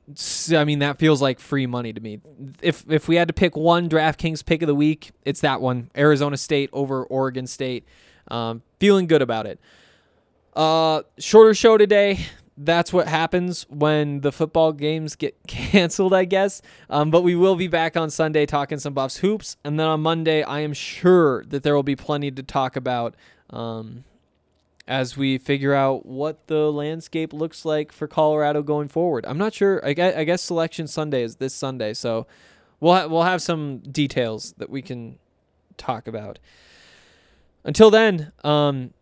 I 0.51 0.63
mean, 0.63 0.79
that 0.79 0.97
feels 0.97 1.21
like 1.21 1.39
free 1.39 1.67
money 1.67 1.93
to 1.93 2.01
me. 2.01 2.19
If 2.61 2.83
if 2.89 3.07
we 3.07 3.15
had 3.15 3.27
to 3.27 3.33
pick 3.33 3.55
one 3.55 3.87
DraftKings 3.87 4.43
pick 4.45 4.61
of 4.61 4.67
the 4.67 4.75
week, 4.75 5.11
it's 5.23 5.41
that 5.41 5.61
one: 5.61 5.91
Arizona 5.95 6.37
State 6.37 6.69
over 6.73 7.03
Oregon 7.03 7.47
State. 7.47 7.85
Um, 8.29 8.63
feeling 8.79 9.07
good 9.07 9.21
about 9.21 9.45
it. 9.45 9.59
Uh, 10.55 11.03
shorter 11.19 11.53
show 11.53 11.77
today. 11.77 12.25
That's 12.57 12.91
what 12.91 13.07
happens 13.07 13.67
when 13.69 14.21
the 14.21 14.31
football 14.31 14.73
games 14.73 15.15
get 15.15 15.35
canceled, 15.47 16.13
I 16.13 16.25
guess. 16.25 16.61
Um, 16.89 17.11
but 17.11 17.21
we 17.21 17.35
will 17.35 17.55
be 17.55 17.67
back 17.67 17.95
on 17.95 18.09
Sunday 18.09 18.45
talking 18.45 18.79
some 18.79 18.93
Buffs 18.93 19.17
hoops, 19.17 19.57
and 19.63 19.79
then 19.79 19.87
on 19.87 20.01
Monday, 20.01 20.43
I 20.43 20.61
am 20.61 20.73
sure 20.73 21.43
that 21.45 21.63
there 21.63 21.75
will 21.75 21.83
be 21.83 21.95
plenty 21.95 22.31
to 22.31 22.43
talk 22.43 22.75
about. 22.75 23.15
Um, 23.49 24.03
as 24.87 25.17
we 25.17 25.37
figure 25.37 25.73
out 25.73 26.05
what 26.05 26.47
the 26.47 26.71
landscape 26.71 27.33
looks 27.33 27.65
like 27.65 27.91
for 27.91 28.07
Colorado 28.07 28.63
going 28.63 28.87
forward. 28.87 29.25
I'm 29.27 29.37
not 29.37 29.53
sure. 29.53 29.85
I 29.85 29.93
guess, 29.93 30.15
I 30.15 30.23
guess 30.23 30.41
Selection 30.41 30.87
Sunday 30.87 31.23
is 31.23 31.35
this 31.35 31.53
Sunday, 31.53 31.93
so 31.93 32.25
we'll 32.79 32.93
ha- 32.93 33.07
we'll 33.07 33.23
have 33.23 33.41
some 33.41 33.79
details 33.79 34.53
that 34.57 34.69
we 34.69 34.81
can 34.81 35.19
talk 35.75 36.07
about. 36.07 36.39
Until 37.65 37.89
then, 37.89 38.31
um, 38.45 38.93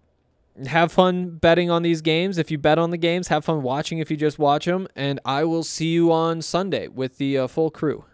have 0.66 0.92
fun 0.92 1.38
betting 1.38 1.70
on 1.70 1.84
these 1.84 2.02
games. 2.02 2.38
If 2.38 2.50
you 2.50 2.58
bet 2.58 2.80
on 2.80 2.92
the 2.92 2.98
games, 2.98 3.28
have 3.28 3.46
fun 3.46 3.62
watching 3.62 4.00
if 4.00 4.10
you 4.10 4.18
just 4.18 4.40
watch 4.40 4.66
them, 4.66 4.88
and 4.96 5.20
I 5.26 5.44
will 5.44 5.64
see 5.64 5.94
you 5.94 6.12
on 6.12 6.42
Sunday 6.42 6.88
with 6.88 7.18
the 7.18 7.38
uh, 7.38 7.48
full 7.48 7.70
crew. 7.70 8.06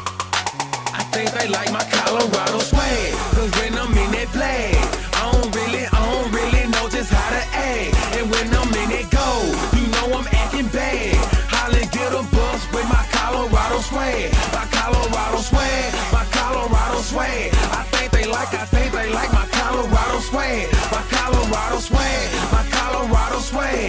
I 0.00 1.04
think 1.12 1.30
they 1.32 1.48
like 1.48 1.70
my 1.72 1.84
Colorado 1.84 2.58
cause 2.58 3.50
when 3.60 3.74
I'm 3.74 3.92
in 3.92 4.10
that 4.12 4.32
I 5.14 5.32
don't 5.32 5.54
really, 5.54 5.84
I 5.84 5.98
don't 6.12 6.32
really 6.32 6.64
know 6.72 6.88
just 6.88 7.12
how 7.12 7.30
to 7.30 7.42
act. 7.56 7.94
And 8.16 8.30
when 8.30 8.48
I'm 8.54 8.72
in 8.72 8.90
you 9.76 9.86
know 9.92 10.18
I'm 10.18 10.26
acting 10.32 10.68
bad. 10.68 11.16
Holly 11.52 11.86
get 11.92 12.12
a 12.12 12.22
bus 12.32 12.64
with 12.72 12.88
my 12.88 13.04
Colorado 13.12 13.78
my 13.92 14.66
Colorado 14.72 15.40
my 16.12 16.24
Colorado. 16.32 16.98
I 17.14 17.84
think 17.92 18.12
they 18.12 18.24
like, 18.24 18.54
I 18.54 18.64
think 18.64 18.92
they 18.92 19.12
like 19.12 19.32
my 19.32 19.46
Colorado 19.52 20.81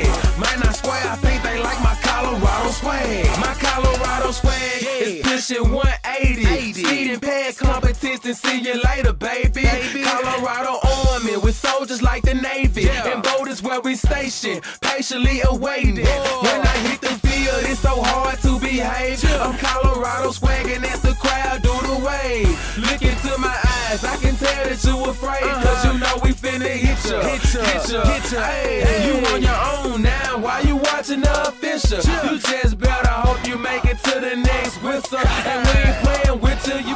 swag. 0.01 0.39
Might 0.39 0.59
not 0.59 0.75
square, 0.75 1.01
I 1.05 1.15
think 1.17 1.43
they 1.43 1.61
like 1.61 1.81
my 1.81 1.95
Colorado 2.01 2.69
swag. 2.71 3.25
My 3.39 3.53
Colorado 3.53 4.31
swag 4.31 4.81
yeah. 4.81 4.89
is 4.89 5.21
pushing 5.21 5.71
180. 5.71 6.73
Speeding 6.73 7.19
pad 7.19 7.57
competition, 7.57 8.33
see 8.33 8.61
you 8.61 8.81
later, 8.81 9.13
baby. 9.13 9.63
baby. 9.63 10.03
Colorado 10.03 10.79
Army 11.11 11.37
with 11.37 11.55
soldiers 11.55 12.01
like 12.01 12.23
the 12.23 12.33
Navy. 12.33 12.83
Yeah. 12.83 13.13
And 13.13 13.23
boat 13.23 13.43
where 13.61 13.81
we 13.81 13.95
stationed, 13.95 14.61
patiently 14.81 15.41
awaiting. 15.45 16.05
Whoa. 16.05 16.41
When 16.41 16.61
I 16.61 16.77
hit 16.87 17.01
the 17.01 17.15
field, 17.27 17.63
it's 17.69 17.79
so 17.79 18.01
hard 18.01 18.39
to 18.41 18.59
behave. 18.59 19.23
Yeah. 19.23 19.45
I'm 19.45 19.57
Colorado 19.57 20.31
swagging 20.31 20.83
as 20.83 21.01
the 21.01 21.13
crowd 21.13 21.61
do 21.61 21.73
the 21.87 21.97
wave. 22.03 22.77
Look 22.77 23.01
into 23.01 23.37
my 23.37 23.55
eyes, 23.87 24.03
I 24.03 24.17
can 24.17 24.35
tell 24.35 24.63
that 24.65 24.83
you 24.83 25.05
afraid. 25.05 25.43
Uh-huh. 25.43 25.63
Cause 25.63 25.85
you 25.85 25.99
know 25.99 26.22
finna 26.53 26.69
hit 26.69 27.05
ya, 27.09 27.21
hit 27.21 27.53
ya, 27.53 27.63
hit 27.63 27.89
ya, 27.89 28.03
hit 28.05 28.31
ya. 28.31 28.41
Hey, 28.41 28.81
hey. 28.81 29.07
you 29.07 29.25
on 29.33 29.41
your 29.41 29.59
own 29.73 30.01
now, 30.01 30.37
why 30.37 30.59
you 30.61 30.75
watching 30.77 31.21
the 31.21 31.47
official? 31.47 31.97
You 31.97 32.39
just 32.39 32.77
better 32.77 33.09
hope 33.09 33.47
you 33.47 33.57
make 33.57 33.85
it 33.85 33.97
to 34.03 34.19
the 34.19 34.35
next 34.35 34.81
whistle. 34.83 35.17
And 35.17 35.65
we 35.67 35.73
ain't 35.81 35.97
playing 36.05 36.41
with 36.41 36.67
you, 36.67 36.77
you 36.89 36.95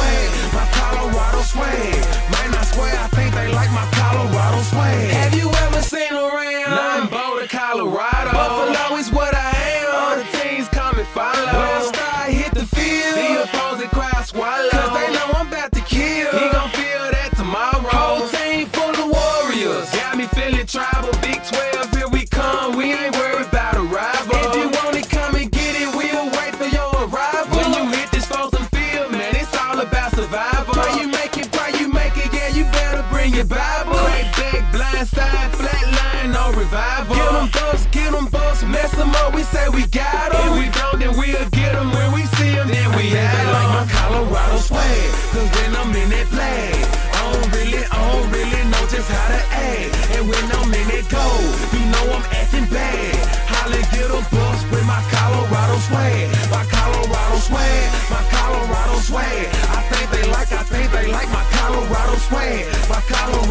We 39.73 39.87
got 39.87 40.31
them. 40.31 40.51
If 40.51 40.59
we 40.59 40.67
don't, 40.79 40.99
then 40.99 41.13
we'll 41.17 41.49
get 41.49 41.71
them. 41.73 41.91
When 41.91 42.11
we 42.13 42.25
see 42.37 42.51
them, 42.55 42.67
then 42.67 42.89
we 42.97 43.15
have 43.15 43.37
them. 43.39 43.53
like 43.55 43.69
my 43.71 43.85
Colorado 43.93 44.57
swag. 44.57 45.11
Cause 45.31 45.49
when 45.55 45.71
I'm 45.75 45.95
in 45.95 46.09
that 46.11 46.27
flag, 46.27 46.75
I 47.15 47.19
don't 47.31 47.47
really, 47.55 47.83
I 47.87 47.97
don't 48.11 48.27
really 48.35 48.61
know 48.67 48.83
just 48.91 49.07
how 49.07 49.27
to 49.31 49.41
act. 49.55 49.91
And 50.15 50.23
when 50.27 50.45
I'm 50.59 50.71
in 50.75 50.87
that 50.91 51.05
goal, 51.07 51.43
you 51.71 51.83
know 51.87 52.03
I'm 52.19 52.25
acting 52.35 52.67
bad. 52.67 53.15
Holla, 53.47 53.79
get 53.95 54.11
a 54.11 54.21
bus 54.27 54.59
with 54.71 54.85
my 54.85 54.99
Colorado 55.07 55.77
swag. 55.87 56.27
My 56.51 56.63
Colorado 56.67 57.37
swag, 57.39 57.83
my 58.11 58.21
Colorado 58.27 58.95
swag. 59.07 59.47
I 59.71 59.79
think 59.87 60.05
they 60.11 60.25
like, 60.31 60.51
I 60.51 60.63
think 60.67 60.91
they 60.91 61.07
like 61.07 61.29
my 61.31 61.45
Colorado 61.55 62.15
swag. 62.27 62.67
My 62.91 62.99
Colorado 63.07 63.50